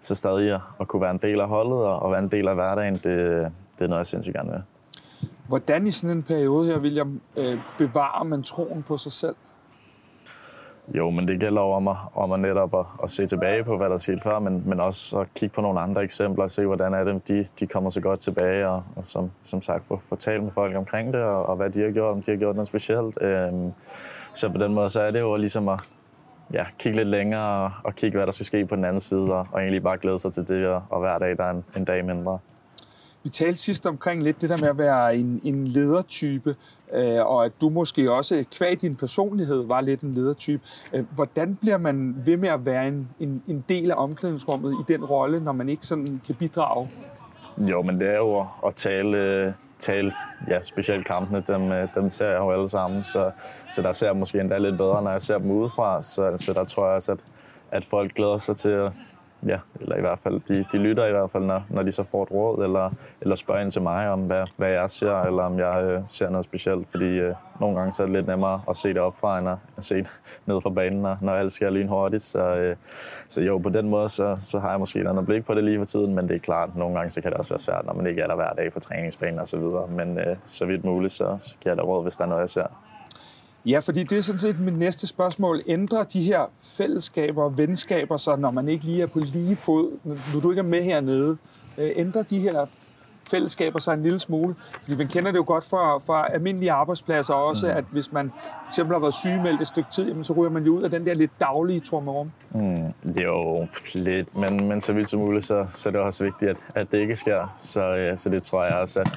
så 0.00 0.14
stadig 0.14 0.60
at 0.80 0.88
kunne 0.88 1.02
være 1.02 1.10
en 1.10 1.18
del 1.22 1.40
af 1.40 1.48
holdet 1.48 1.78
og 1.78 2.10
være 2.10 2.22
en 2.22 2.28
del 2.28 2.48
af 2.48 2.54
hverdagen, 2.54 2.94
det, 2.94 3.04
det 3.04 3.84
er 3.84 3.86
noget, 3.86 3.98
jeg 3.98 4.06
sindssygt 4.06 4.36
gerne 4.36 4.50
vil. 4.50 4.62
Hvordan 5.48 5.86
i 5.86 5.90
sådan 5.90 6.16
en 6.16 6.22
periode 6.22 6.66
her, 6.66 6.78
William, 6.78 7.20
øh, 7.36 7.58
bevarer 7.78 8.24
man 8.24 8.42
troen 8.42 8.82
på 8.82 8.96
sig 8.96 9.12
selv? 9.12 9.34
Jo, 10.96 11.10
men 11.10 11.28
det 11.28 11.40
gælder 11.40 11.60
om 11.60 11.88
at, 11.88 11.96
om 12.14 12.32
at 12.32 12.40
netop 12.40 12.74
at, 12.74 12.86
at 13.02 13.10
se 13.10 13.26
tilbage 13.26 13.64
på, 13.64 13.76
hvad 13.76 13.90
der 13.90 13.96
skete 13.96 14.20
før, 14.20 14.38
men, 14.38 14.62
men 14.66 14.80
også 14.80 15.18
at 15.18 15.34
kigge 15.34 15.54
på 15.54 15.60
nogle 15.60 15.80
andre 15.80 16.02
eksempler 16.02 16.44
og 16.44 16.50
se, 16.50 16.66
hvordan 16.66 16.94
er 16.94 17.04
det, 17.04 17.28
de, 17.28 17.46
de 17.60 17.66
kommer 17.66 17.90
så 17.90 18.00
godt 18.00 18.20
tilbage, 18.20 18.68
og, 18.68 18.82
og 18.96 19.04
som, 19.04 19.30
som 19.42 19.62
sagt 19.62 19.86
få, 19.86 20.00
få 20.08 20.16
talt 20.16 20.42
med 20.42 20.52
folk 20.52 20.76
omkring 20.76 21.12
det, 21.12 21.22
og, 21.22 21.46
og 21.46 21.56
hvad 21.56 21.70
de 21.70 21.80
har 21.80 21.90
gjort, 21.90 22.16
om 22.16 22.22
de 22.22 22.30
har 22.30 22.38
gjort 22.38 22.56
noget 22.56 22.68
specielt. 22.68 23.18
Øhm, 23.22 23.72
så 24.32 24.48
på 24.48 24.58
den 24.58 24.74
måde, 24.74 24.88
så 24.88 25.00
er 25.00 25.10
det 25.10 25.20
jo 25.20 25.36
ligesom 25.36 25.68
at, 25.68 25.80
ja, 26.54 26.64
kigge 26.78 26.98
lidt 26.98 27.08
længere 27.08 27.64
og, 27.64 27.70
og 27.84 27.94
kigge, 27.94 28.16
hvad 28.16 28.26
der 28.26 28.32
skal 28.32 28.46
ske 28.46 28.66
på 28.66 28.76
den 28.76 28.84
anden 28.84 29.00
side, 29.00 29.34
og, 29.34 29.46
og 29.52 29.60
egentlig 29.60 29.82
bare 29.82 29.98
glæde 29.98 30.18
sig 30.18 30.32
til 30.32 30.48
det, 30.48 30.66
og, 30.66 30.82
og 30.90 31.00
hver 31.00 31.18
dag 31.18 31.36
der 31.36 31.44
er 31.44 31.50
en, 31.50 31.64
en 31.76 31.84
dag 31.84 32.04
mindre. 32.04 32.38
Vi 33.22 33.28
talte 33.28 33.58
sidst 33.58 33.86
omkring 33.86 34.22
lidt 34.22 34.42
det 34.42 34.50
der 34.50 34.56
med 34.60 34.68
at 34.68 34.78
være 34.78 35.16
en, 35.16 35.40
en 35.44 35.66
ledertype, 35.66 36.56
øh, 36.92 37.26
og 37.26 37.44
at 37.44 37.52
du 37.60 37.68
måske 37.68 38.12
også, 38.12 38.44
kvæg 38.56 38.80
din 38.80 38.94
personlighed, 38.94 39.66
var 39.66 39.80
lidt 39.80 40.00
en 40.00 40.12
ledertype. 40.12 40.62
Øh, 40.92 41.04
hvordan 41.14 41.54
bliver 41.54 41.78
man 41.78 42.16
ved 42.24 42.36
med 42.36 42.48
at 42.48 42.64
være 42.64 42.88
en, 42.88 43.08
en, 43.20 43.42
en 43.48 43.64
del 43.68 43.90
af 43.90 43.94
omklædningsrummet 43.96 44.72
i 44.72 44.92
den 44.92 45.04
rolle, 45.04 45.40
når 45.40 45.52
man 45.52 45.68
ikke 45.68 45.86
sådan 45.86 46.20
kan 46.26 46.34
bidrage? 46.34 46.88
Jo, 47.58 47.82
men 47.82 48.00
det 48.00 48.08
er 48.08 48.16
jo 48.16 48.46
at 48.66 48.74
tale, 48.74 49.54
tale 49.78 50.12
ja, 50.48 50.62
specielt 50.62 51.06
kampene, 51.06 51.42
dem, 51.46 51.72
øh, 51.72 51.88
dem 51.94 52.10
ser 52.10 52.26
jeg 52.26 52.38
jo 52.38 52.50
alle 52.50 52.68
sammen, 52.68 53.04
så, 53.04 53.30
så 53.70 53.82
der 53.82 53.92
ser 53.92 54.06
jeg 54.06 54.16
måske 54.16 54.40
endda 54.40 54.58
lidt 54.58 54.76
bedre, 54.76 55.02
når 55.02 55.10
jeg 55.10 55.22
ser 55.22 55.38
dem 55.38 55.50
udefra, 55.50 56.02
så, 56.02 56.36
så 56.36 56.52
der 56.52 56.64
tror 56.64 56.86
jeg 56.86 56.94
også, 56.94 57.12
at, 57.12 57.18
at 57.70 57.84
folk 57.84 58.14
glæder 58.14 58.38
sig 58.38 58.56
til 58.56 58.68
at, 58.68 58.92
ja, 59.46 59.58
eller 59.80 59.96
i 59.96 60.00
hvert 60.00 60.18
fald, 60.18 60.40
de, 60.48 60.64
de 60.72 60.78
lytter 60.78 61.06
i 61.06 61.10
hvert 61.10 61.30
fald, 61.30 61.44
når, 61.44 61.62
når 61.70 61.82
de 61.82 61.92
så 61.92 62.02
får 62.02 62.22
et 62.22 62.30
råd, 62.30 62.64
eller, 62.64 62.90
eller 63.20 63.36
spørger 63.36 63.60
ind 63.60 63.70
til 63.70 63.82
mig 63.82 64.10
om, 64.10 64.20
hvad, 64.20 64.46
hvad 64.56 64.70
jeg 64.70 64.90
ser, 64.90 65.22
eller 65.22 65.42
om 65.42 65.58
jeg 65.58 65.84
øh, 65.84 66.00
ser 66.06 66.30
noget 66.30 66.44
specielt, 66.44 66.88
fordi 66.88 67.04
øh, 67.04 67.34
nogle 67.60 67.76
gange 67.76 67.92
så 67.92 68.02
er 68.02 68.06
det 68.06 68.16
lidt 68.16 68.26
nemmere 68.26 68.60
at 68.70 68.76
se 68.76 68.88
det 68.88 68.98
opfra, 68.98 69.38
end 69.38 69.48
at, 69.48 69.84
se 69.84 69.96
det 69.96 70.10
ned 70.46 70.60
fra 70.60 70.70
banen, 70.70 71.02
når, 71.02 71.18
når 71.20 71.32
alt 71.32 71.52
sker 71.52 71.70
lynhurtigt, 71.70 72.22
så, 72.22 72.54
øh, 72.54 72.76
så 73.28 73.42
jo, 73.42 73.58
på 73.58 73.68
den 73.68 73.88
måde, 73.88 74.08
så, 74.08 74.36
så 74.40 74.58
har 74.58 74.70
jeg 74.70 74.78
måske 74.78 75.00
et 75.00 75.06
andet 75.06 75.26
blik 75.26 75.44
på 75.44 75.54
det 75.54 75.64
lige 75.64 75.78
for 75.78 75.84
tiden, 75.84 76.14
men 76.14 76.28
det 76.28 76.36
er 76.36 76.40
klart, 76.40 76.76
nogle 76.76 76.96
gange 76.96 77.10
så 77.10 77.20
kan 77.20 77.30
det 77.30 77.38
også 77.38 77.50
være 77.50 77.60
svært, 77.60 77.86
når 77.86 77.94
man 77.94 78.06
ikke 78.06 78.20
er 78.20 78.26
der 78.26 78.34
hver 78.34 78.52
dag 78.52 78.72
på 78.72 78.80
træningsbanen 78.80 79.38
og 79.38 79.48
så 79.48 79.58
videre, 79.58 79.86
men 79.88 80.18
øh, 80.18 80.36
så 80.46 80.66
vidt 80.66 80.84
muligt, 80.84 81.12
så, 81.12 81.36
så 81.40 81.54
giver 81.60 81.72
jeg 81.72 81.78
da 81.78 81.82
råd, 81.82 82.02
hvis 82.02 82.16
der 82.16 82.24
er 82.24 82.28
noget, 82.28 82.40
jeg 82.40 82.48
ser. 82.48 82.66
Ja, 83.66 83.78
fordi 83.78 84.02
det 84.02 84.18
er 84.18 84.22
sådan 84.22 84.38
set 84.38 84.60
mit 84.60 84.78
næste 84.78 85.06
spørgsmål. 85.06 85.60
Ændrer 85.66 86.04
de 86.04 86.22
her 86.22 86.40
fællesskaber 86.62 87.42
og 87.42 87.58
venskaber 87.58 88.16
sig, 88.16 88.38
når 88.38 88.50
man 88.50 88.68
ikke 88.68 88.84
lige 88.84 89.02
er 89.02 89.06
på 89.06 89.18
lige 89.18 89.56
fod, 89.56 89.90
når 90.04 90.40
du 90.40 90.50
ikke 90.50 90.60
er 90.60 90.64
med 90.64 90.82
hernede? 90.82 91.36
Øh, 91.78 91.90
ændrer 91.96 92.22
de 92.22 92.38
her 92.38 92.66
fællesskaber 93.30 93.78
sig 93.78 93.94
en 93.94 94.02
lille 94.02 94.18
smule? 94.18 94.54
Fordi 94.82 94.96
man 94.96 95.08
kender 95.08 95.30
det 95.30 95.38
jo 95.38 95.44
godt 95.46 95.64
fra, 95.64 95.98
fra 95.98 96.32
almindelige 96.32 96.72
arbejdspladser 96.72 97.34
også, 97.34 97.66
mm. 97.66 97.76
at 97.76 97.84
hvis 97.90 98.12
man 98.12 98.32
fx 98.72 98.76
har 98.76 98.98
været 98.98 99.14
sygemeldt 99.14 99.60
et 99.60 99.68
stykke 99.68 99.90
tid, 99.90 100.08
jamen, 100.08 100.24
så 100.24 100.32
ryger 100.32 100.50
man 100.50 100.64
jo 100.64 100.76
ud 100.76 100.82
af 100.82 100.90
den 100.90 101.06
der 101.06 101.14
lidt 101.14 101.30
daglige 101.40 101.80
trummerum. 101.80 102.30
Mm, 102.50 103.12
jo, 103.22 103.66
lidt, 103.94 104.36
men, 104.36 104.68
men 104.68 104.80
så 104.80 104.92
vidt 104.92 105.08
som 105.08 105.20
muligt, 105.20 105.44
så, 105.44 105.66
så 105.68 105.88
er 105.88 105.90
det 105.90 106.00
også 106.00 106.24
vigtigt, 106.24 106.50
at, 106.50 106.58
at 106.74 106.92
det 106.92 106.98
ikke 106.98 107.16
sker. 107.16 107.54
Så, 107.56 107.82
ja, 107.82 108.16
så 108.16 108.28
det 108.28 108.42
tror 108.42 108.64
jeg 108.64 108.74
også, 108.74 109.00
at 109.00 109.08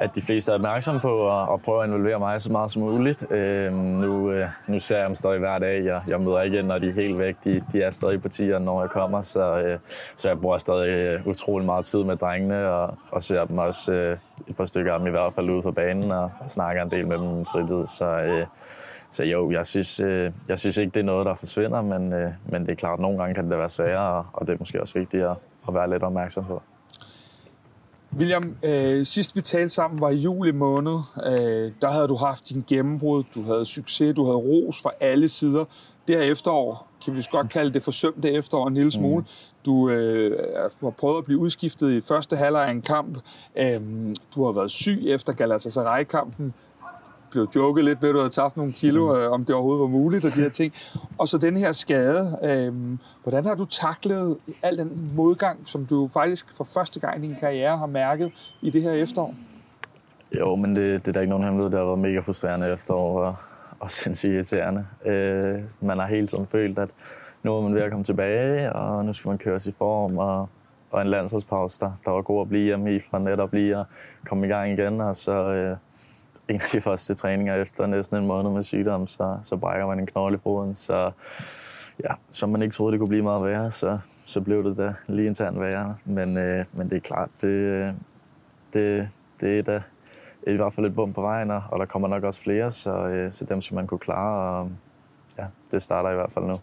at 0.00 0.14
de 0.14 0.22
fleste 0.22 0.50
er 0.50 0.54
opmærksomme 0.54 1.00
på 1.00 1.40
at, 1.40 1.48
at 1.52 1.62
prøve 1.62 1.82
at 1.82 1.88
involvere 1.88 2.18
mig 2.18 2.40
så 2.40 2.52
meget 2.52 2.70
som 2.70 2.82
muligt. 2.82 3.32
Øh, 3.32 3.72
nu, 3.72 4.30
øh, 4.30 4.46
nu 4.66 4.78
ser 4.78 4.96
jeg 4.96 5.06
dem 5.06 5.14
stadig 5.14 5.38
hver 5.38 5.58
dag. 5.58 5.84
Jeg, 5.84 6.02
jeg 6.08 6.20
møder 6.20 6.42
ikke, 6.42 6.62
når 6.62 6.78
de 6.78 6.88
er 6.88 6.92
helt 6.92 7.18
væk. 7.18 7.36
De, 7.44 7.62
de 7.72 7.82
er 7.82 7.90
stadig 7.90 8.22
på 8.22 8.28
tieren, 8.28 8.62
når 8.62 8.80
jeg 8.80 8.90
kommer, 8.90 9.20
så, 9.20 9.62
øh, 9.62 9.78
så 10.16 10.28
jeg 10.28 10.40
bruger 10.40 10.58
stadig 10.58 10.88
øh, 10.88 11.26
utrolig 11.26 11.66
meget 11.66 11.84
tid 11.84 12.04
med 12.04 12.16
drengene, 12.16 12.68
og, 12.68 12.94
og 13.10 13.22
ser 13.22 13.44
dem 13.44 13.58
også 13.58 13.92
øh, 13.92 14.16
et 14.48 14.56
par 14.56 14.64
stykker 14.64 14.92
af 14.92 14.98
dem 14.98 15.08
i 15.08 15.10
hvert 15.10 15.32
fald 15.34 15.50
ude 15.50 15.62
på 15.62 15.72
banen, 15.72 16.10
og, 16.10 16.30
og 16.40 16.50
snakker 16.50 16.82
en 16.82 16.90
del 16.90 17.06
med 17.06 17.18
dem 17.18 17.40
i 17.40 17.44
fritid. 17.44 17.86
Så, 17.86 18.04
øh, 18.04 18.46
så 19.10 19.24
jo, 19.24 19.50
jeg 19.50 19.66
synes, 19.66 20.00
øh, 20.00 20.32
jeg 20.48 20.58
synes 20.58 20.76
ikke, 20.76 20.90
det 20.90 21.00
er 21.00 21.04
noget, 21.04 21.26
der 21.26 21.34
forsvinder, 21.34 21.82
men, 21.82 22.12
øh, 22.12 22.30
men 22.46 22.62
det 22.62 22.70
er 22.70 22.76
klart, 22.76 22.98
at 22.98 23.00
nogle 23.00 23.18
gange 23.18 23.34
kan 23.34 23.50
det 23.50 23.58
være 23.58 23.70
sværere, 23.70 24.18
og, 24.18 24.26
og 24.32 24.46
det 24.46 24.52
er 24.52 24.56
måske 24.58 24.80
også 24.80 24.98
vigtigt 24.98 25.24
at, 25.24 25.36
at 25.68 25.74
være 25.74 25.90
lidt 25.90 26.02
opmærksom 26.02 26.44
på. 26.44 26.62
William, 28.16 28.56
øh, 28.62 29.06
sidst 29.06 29.36
vi 29.36 29.40
talte 29.40 29.74
sammen 29.74 30.00
var 30.00 30.10
i 30.10 30.16
juli 30.16 30.50
måned. 30.50 30.98
Øh, 31.26 31.72
der 31.82 31.92
havde 31.92 32.08
du 32.08 32.16
haft 32.16 32.48
din 32.48 32.64
gennembrud, 32.68 33.24
du 33.34 33.42
havde 33.42 33.64
succes, 33.64 34.14
du 34.14 34.24
havde 34.24 34.36
ros 34.36 34.82
fra 34.82 34.90
alle 35.00 35.28
sider. 35.28 35.64
Det 36.08 36.16
her 36.16 36.22
efterår, 36.22 36.88
kan 37.04 37.16
vi 37.16 37.24
godt 37.30 37.50
kalde 37.50 37.74
det 37.74 37.82
forsømte 37.82 38.30
efterår 38.30 38.68
en 38.68 38.74
lille 38.74 38.92
smule. 38.92 39.20
Mm. 39.20 39.26
Du 39.66 39.90
øh, 39.90 40.38
har 40.80 40.90
prøvet 40.90 41.18
at 41.18 41.24
blive 41.24 41.38
udskiftet 41.38 41.92
i 41.92 42.00
første 42.00 42.36
halvleg 42.36 42.66
af 42.66 42.70
en 42.70 42.82
kamp. 42.82 43.18
Øh, 43.56 43.80
du 44.34 44.44
har 44.44 44.52
været 44.52 44.70
syg 44.70 45.02
efter 45.06 45.32
Galatasaray-kampen 45.32 46.54
blev 47.30 47.48
joket 47.56 47.84
lidt 47.84 48.02
ved, 48.02 48.08
at 48.08 48.12
du 48.12 48.18
havde 48.18 48.30
tabt 48.30 48.56
nogle 48.56 48.72
kilo, 48.72 49.14
mm. 49.14 49.20
øh, 49.20 49.32
om 49.32 49.44
det 49.44 49.54
overhovedet 49.54 49.80
var 49.80 49.88
muligt, 49.88 50.24
og 50.24 50.34
de 50.34 50.40
her 50.40 50.48
ting. 50.48 50.72
Og 51.18 51.28
så 51.28 51.38
den 51.38 51.56
her 51.56 51.72
skade. 51.72 52.38
Øh, 52.42 52.98
hvordan 53.22 53.44
har 53.44 53.54
du 53.54 53.64
taklet 53.64 54.36
al 54.62 54.78
den 54.78 55.10
modgang, 55.16 55.68
som 55.68 55.86
du 55.86 56.08
faktisk 56.08 56.56
for 56.56 56.64
første 56.64 57.00
gang 57.00 57.24
i 57.24 57.28
din 57.28 57.36
karriere 57.40 57.78
har 57.78 57.86
mærket 57.86 58.32
i 58.62 58.70
det 58.70 58.82
her 58.82 58.92
efterår? 58.92 59.34
Jo, 60.38 60.56
men 60.56 60.76
det, 60.76 61.06
det 61.06 61.08
er 61.08 61.12
der 61.12 61.20
ikke 61.20 61.30
nogen 61.30 61.44
hemmelighed. 61.44 61.70
Det 61.70 61.78
har 61.78 61.86
været 61.86 61.98
mega 61.98 62.20
frustrerende 62.20 62.72
efterår 62.72 63.22
og, 63.22 63.34
og 63.80 63.90
sindssygt 64.00 64.32
irriterende. 64.32 64.86
Øh, 65.06 65.60
man 65.80 65.98
har 65.98 66.06
hele 66.06 66.26
tiden 66.26 66.46
følt, 66.46 66.78
at 66.78 66.88
nu 67.42 67.54
er 67.54 67.62
man 67.62 67.74
ved 67.74 67.82
at 67.82 67.90
komme 67.90 68.04
tilbage, 68.04 68.72
og 68.72 69.04
nu 69.04 69.12
skal 69.12 69.28
man 69.28 69.38
køres 69.38 69.66
i 69.66 69.72
form, 69.78 70.18
og, 70.18 70.48
og 70.90 71.02
en 71.02 71.08
landsholdspause, 71.08 71.80
der, 71.80 71.92
der 72.04 72.10
var 72.10 72.22
god 72.22 72.40
at 72.40 72.48
blive 72.48 72.64
hjemme 72.64 72.96
i, 72.96 73.00
for 73.10 73.18
netop 73.18 73.54
lige 73.54 73.76
at 73.76 73.86
komme 74.26 74.46
i 74.46 74.48
gang 74.48 74.72
igen, 74.72 75.00
og 75.00 75.16
så 75.16 75.52
øh, 75.52 75.76
en 76.48 76.54
af 76.54 76.68
de 76.72 76.80
første 76.80 77.14
træninger 77.14 77.54
efter 77.54 77.86
næsten 77.86 78.16
en 78.16 78.26
måned 78.26 78.50
med 78.50 78.62
sygdom, 78.62 79.06
så, 79.06 79.38
så 79.42 79.56
brækker 79.56 79.86
man 79.86 79.98
en 79.98 80.06
knogle 80.06 80.36
i 80.36 80.40
foden, 80.42 80.74
så 80.74 81.10
ja, 82.04 82.14
som 82.30 82.48
man 82.48 82.62
ikke 82.62 82.74
troede, 82.74 82.92
det 82.92 83.00
kunne 83.00 83.08
blive 83.08 83.22
meget 83.22 83.44
værre, 83.44 83.70
så, 83.70 83.98
så 84.24 84.40
blev 84.40 84.64
det 84.64 84.76
da 84.76 84.94
lige 85.06 85.26
internt 85.26 85.60
værre. 85.60 85.96
Men, 86.04 86.36
øh, 86.36 86.64
men 86.72 86.90
det 86.90 86.96
er 86.96 87.00
klart, 87.00 87.30
det, 87.40 87.48
øh, 87.48 87.92
det, 88.72 89.08
det 89.40 89.58
er 89.58 89.62
da 89.62 89.82
i 90.46 90.56
hvert 90.56 90.74
fald 90.74 90.86
et 90.86 90.94
bump 90.94 91.14
på 91.14 91.20
vejen, 91.20 91.50
og 91.50 91.78
der 91.78 91.84
kommer 91.84 92.08
nok 92.08 92.22
også 92.22 92.40
flere, 92.40 92.70
så, 92.70 92.90
øh, 92.90 93.32
så 93.32 93.44
dem 93.44 93.60
skal 93.60 93.74
man 93.74 93.86
kunne 93.86 93.98
klare, 93.98 94.60
og 94.60 94.70
ja, 95.38 95.46
det 95.70 95.82
starter 95.82 96.10
i 96.10 96.14
hvert 96.14 96.32
fald 96.32 96.44
nu. 96.44 96.58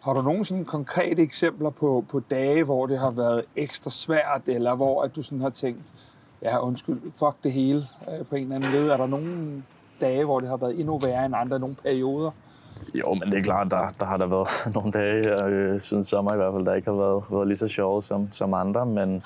Har 0.00 0.12
du 0.12 0.22
nogle 0.22 0.44
sådan 0.44 0.64
konkrete 0.64 1.22
eksempler 1.22 1.70
på, 1.70 2.04
på 2.08 2.20
dage, 2.20 2.64
hvor 2.64 2.86
det 2.86 2.98
har 2.98 3.10
været 3.10 3.44
ekstra 3.56 3.90
svært, 3.90 4.42
eller 4.46 4.74
hvor 4.74 5.02
at 5.02 5.16
du 5.16 5.22
sådan 5.22 5.40
har 5.40 5.50
tænkt, 5.50 5.82
ja 6.42 6.58
undskyld, 6.58 7.00
fuck 7.02 7.36
det 7.44 7.52
hele 7.52 7.86
øh, 8.08 8.26
på 8.26 8.36
en 8.36 8.42
eller 8.42 8.56
anden 8.56 8.70
led? 8.70 8.90
Er 8.90 8.96
der 8.96 9.06
nogle 9.06 9.62
dage, 10.00 10.24
hvor 10.24 10.40
det 10.40 10.48
har 10.48 10.56
været 10.56 10.80
endnu 10.80 10.98
værre 10.98 11.26
end 11.26 11.34
andre, 11.36 11.58
nogle 11.58 11.76
perioder? 11.82 12.30
Jo, 12.94 13.14
men 13.14 13.30
det 13.30 13.38
er 13.38 13.42
klart, 13.42 13.70
der, 13.70 13.88
der 13.88 14.06
har 14.06 14.16
der 14.16 14.26
været 14.26 14.48
nogle 14.74 14.92
dage 14.92 15.24
her 15.24 15.46
øh, 15.46 15.80
siden 15.80 16.04
sommer 16.04 16.34
i 16.34 16.36
hvert 16.36 16.52
fald, 16.54 16.66
der 16.66 16.74
ikke 16.74 16.90
har 16.90 16.96
været, 16.96 17.24
været 17.30 17.48
lige 17.48 17.58
så 17.58 17.68
sjove 17.68 18.02
som, 18.02 18.28
som 18.32 18.54
andre, 18.54 18.86
men 18.86 19.22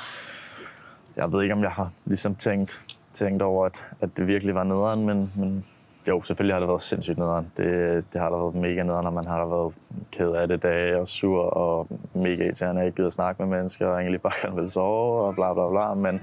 jeg 1.17 1.33
ved 1.33 1.43
ikke, 1.43 1.55
om 1.55 1.63
jeg 1.63 1.71
har 1.71 1.91
ligesom 2.05 2.35
tænkt, 2.35 2.81
tænkt 3.13 3.43
over, 3.43 3.67
at, 3.67 3.87
at 4.01 4.17
det 4.17 4.27
virkelig 4.27 4.55
var 4.55 4.65
nederen, 4.65 5.07
men, 5.07 5.33
men 5.37 5.65
jo, 6.09 6.23
selvfølgelig 6.23 6.55
har 6.55 6.61
det 6.61 6.69
været 6.69 6.83
sindssygt 6.83 7.19
nederen. 7.19 7.53
Det, 7.57 8.05
det 8.13 8.21
har 8.21 8.31
der 8.31 8.37
været 8.37 8.55
mega 8.55 8.83
nederen, 8.83 9.05
når 9.05 9.11
man 9.11 9.27
har 9.27 9.47
været 9.47 9.75
ked 10.13 10.31
af 10.31 10.49
det 10.49 10.63
dage 10.63 11.01
og 11.01 11.09
sur 11.09 11.41
og 11.41 11.89
mega 12.15 12.45
irriterende. 12.45 12.81
Jeg 12.81 12.87
ikke 12.87 12.97
gider 12.97 13.11
snakke 13.11 13.43
med 13.43 13.57
mennesker 13.57 13.87
og 13.87 14.01
egentlig 14.01 14.23
bare 14.23 14.33
gerne 14.43 14.57
vil 14.57 14.69
sove 14.69 15.27
og 15.27 15.35
bla 15.35 15.55
bla 15.55 15.71
bla, 15.71 15.95
men 15.95 16.21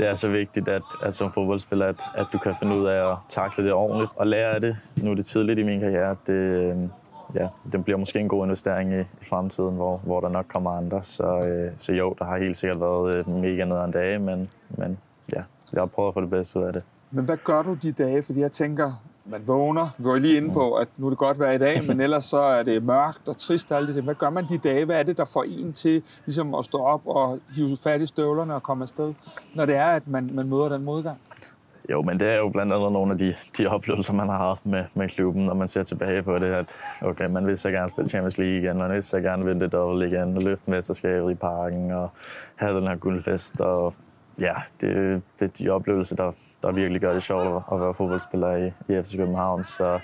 det 0.00 0.08
er 0.08 0.14
så 0.14 0.28
vigtigt, 0.28 0.68
at, 0.68 0.82
at 1.02 1.14
som 1.14 1.32
fodboldspiller, 1.32 1.86
at, 1.86 2.00
at 2.14 2.26
du 2.32 2.38
kan 2.38 2.54
finde 2.58 2.76
ud 2.76 2.86
af 2.86 3.12
at 3.12 3.16
takle 3.28 3.64
det 3.64 3.72
ordentligt 3.72 4.10
og 4.16 4.26
lære 4.26 4.54
af 4.54 4.60
det. 4.60 4.76
Nu 4.96 5.10
er 5.10 5.14
det 5.14 5.24
tidligt 5.24 5.58
i 5.58 5.62
min 5.62 5.80
karriere. 5.80 6.16
Det, 6.26 6.32
øhm, 6.32 6.90
ja, 7.34 7.48
det 7.72 7.84
bliver 7.84 7.98
måske 7.98 8.18
en 8.18 8.28
god 8.28 8.44
investering 8.44 8.92
i, 8.92 9.00
i 9.00 9.24
fremtiden, 9.28 9.76
hvor, 9.76 9.96
hvor 9.96 10.20
der 10.20 10.28
nok 10.28 10.46
kommer 10.48 10.70
andre. 10.70 11.02
Så, 11.02 11.40
øh, 11.40 11.72
så 11.76 11.92
jo, 11.92 12.14
der 12.18 12.24
har 12.24 12.38
helt 12.38 12.56
sikkert 12.56 12.80
været 12.80 13.16
øh, 13.16 13.28
mega 13.28 13.64
nederen 13.64 13.90
dage, 13.90 14.18
men, 14.18 14.50
men 14.68 14.98
ja, 15.32 15.42
jeg 15.72 15.80
har 15.80 15.86
prøvet 15.86 16.08
at 16.08 16.14
få 16.14 16.20
det 16.20 16.30
bedste 16.30 16.58
ud 16.58 16.64
af 16.64 16.72
det. 16.72 16.82
Men 17.10 17.24
hvad 17.24 17.36
gør 17.36 17.62
du 17.62 17.74
de 17.74 17.92
dage? 17.92 18.22
Fordi 18.22 18.40
jeg 18.40 18.52
tænker, 18.52 19.02
man 19.30 19.42
vågner. 19.46 19.88
Vi 19.98 20.04
var 20.04 20.18
lige 20.18 20.36
inde 20.36 20.52
på, 20.52 20.74
at 20.74 20.88
nu 20.96 21.06
er 21.06 21.10
det 21.10 21.18
godt 21.18 21.40
være 21.40 21.54
i 21.54 21.58
dag, 21.58 21.80
men 21.88 22.00
ellers 22.00 22.24
så 22.24 22.40
er 22.40 22.62
det 22.62 22.82
mørkt 22.82 23.28
og 23.28 23.36
trist 23.36 23.72
og 23.72 23.78
alt 23.78 23.94
det. 23.94 24.04
Hvad 24.04 24.14
gør 24.14 24.30
man 24.30 24.44
de 24.48 24.58
dage? 24.58 24.84
Hvad 24.84 24.98
er 24.98 25.02
det, 25.02 25.16
der 25.16 25.24
får 25.24 25.44
en 25.44 25.72
til 25.72 26.02
ligesom 26.26 26.54
at 26.54 26.64
stå 26.64 26.78
op 26.78 27.02
og 27.06 27.38
hive 27.54 27.76
fat 27.76 28.00
i 28.00 28.06
støvlerne 28.06 28.54
og 28.54 28.62
komme 28.62 28.82
afsted, 28.82 29.14
når 29.54 29.66
det 29.66 29.74
er, 29.74 29.86
at 29.86 30.08
man, 30.08 30.30
man 30.34 30.48
møder 30.48 30.68
den 30.68 30.84
modgang? 30.84 31.20
Jo, 31.90 32.02
men 32.02 32.20
det 32.20 32.28
er 32.28 32.36
jo 32.36 32.48
blandt 32.48 32.72
andet 32.72 32.92
nogle 32.92 33.12
af 33.12 33.18
de, 33.18 33.34
de 33.58 33.66
oplevelser, 33.66 34.12
man 34.12 34.28
har 34.28 34.38
haft 34.38 34.66
med, 34.66 34.84
med 34.94 35.08
klubben, 35.08 35.46
når 35.46 35.54
man 35.54 35.68
ser 35.68 35.82
tilbage 35.82 36.22
på 36.22 36.38
det, 36.38 36.46
at 36.46 36.76
okay, 37.02 37.26
man 37.26 37.46
vil 37.46 37.58
så 37.58 37.70
gerne 37.70 37.88
spille 37.88 38.10
Champions 38.10 38.38
League 38.38 38.58
igen, 38.58 38.78
man 38.78 38.90
vil 38.90 39.02
så 39.02 39.20
gerne 39.20 39.44
vinde 39.44 39.60
det 39.60 39.72
dobbelt 39.72 40.12
igen, 40.12 40.38
løfte 40.38 40.70
mesterskabet 40.70 41.30
i 41.30 41.34
parken 41.34 41.90
og 41.90 42.10
have 42.56 42.76
den 42.76 42.88
her 42.88 42.96
guldfest. 42.96 43.60
Og 43.60 43.94
ja, 44.40 44.54
det, 44.80 45.22
det 45.40 45.48
er 45.48 45.52
de 45.64 45.70
oplevelser, 45.70 46.16
der, 46.16 46.32
der 46.62 46.72
virkelig 46.72 47.00
gør 47.00 47.12
det 47.12 47.22
sjovt 47.22 47.64
at 47.72 47.80
være 47.80 47.94
fodboldspiller 47.94 48.56
i, 48.56 48.66
i 48.66 49.02
FC 49.02 49.16
København. 49.16 49.64
Så, 49.64 50.00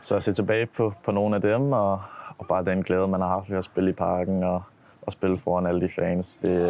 så 0.00 0.16
at 0.16 0.22
se 0.22 0.32
tilbage 0.32 0.66
på, 0.66 0.92
på 1.04 1.12
nogle 1.12 1.36
af 1.36 1.42
dem, 1.42 1.72
og, 1.72 2.00
og 2.38 2.46
bare 2.46 2.64
den 2.64 2.82
glæde, 2.82 3.08
man 3.08 3.20
har 3.20 3.28
haft 3.28 3.50
ved 3.50 3.58
at 3.58 3.64
spille 3.64 3.90
i 3.90 3.92
parken, 3.92 4.42
og, 4.42 4.62
og 5.02 5.12
spille 5.12 5.38
foran 5.38 5.66
alle 5.66 5.80
de 5.80 5.88
fans, 5.88 6.36
det, 6.36 6.62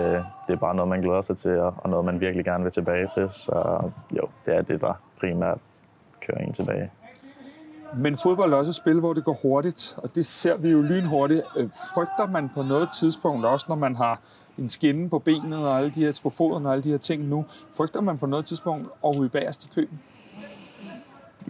det 0.47 0.53
er 0.55 0.59
bare 0.61 0.75
noget, 0.75 0.89
man 0.89 1.01
glæder 1.01 1.21
sig 1.21 1.37
til, 1.37 1.59
og 1.59 1.91
noget, 1.91 2.05
man 2.05 2.21
virkelig 2.21 2.45
gerne 2.45 2.63
vil 2.63 2.73
tilbage 2.73 3.07
til. 3.07 3.29
Så 3.29 3.83
jo, 4.17 4.29
det 4.47 4.57
er 4.57 4.63
det, 4.63 4.81
der 4.81 4.95
primært 5.21 5.59
kører 6.21 6.39
en 6.39 6.53
tilbage. 6.53 6.91
Men 7.97 8.17
fodbold 8.17 8.53
er 8.53 8.57
også 8.57 8.71
et 8.71 8.75
spil, 8.75 9.01
hvor 9.01 9.13
det 9.13 9.25
går 9.25 9.39
hurtigt, 9.43 9.95
og 9.97 10.15
det 10.15 10.27
ser 10.27 10.57
vi 10.57 10.69
jo 10.69 10.83
lynhurtigt. 10.83 11.43
Øh, 11.57 11.69
frygter 11.95 12.27
man 12.27 12.51
på 12.55 12.63
noget 12.63 12.89
tidspunkt, 13.01 13.47
også 13.47 13.67
når 13.69 13.77
man 13.77 13.97
har 13.97 14.21
en 14.59 14.69
skinne 14.69 15.11
på 15.11 15.19
benet 15.19 15.59
og 15.59 15.79
alle 15.79 15.91
de 15.91 16.05
her 16.05 16.21
på 16.23 16.31
foden 16.31 16.67
og 16.67 16.73
alle 16.73 16.85
de 16.85 16.91
her 16.91 16.99
ting 16.99 17.25
nu, 17.25 17.45
frygter 17.77 18.01
man 18.01 18.19
på 18.19 18.27
noget 18.27 18.45
tidspunkt 18.45 18.89
at 19.05 19.19
ryge 19.19 19.31
bagerst 19.31 19.65
i 19.65 19.69
køben? 19.75 20.01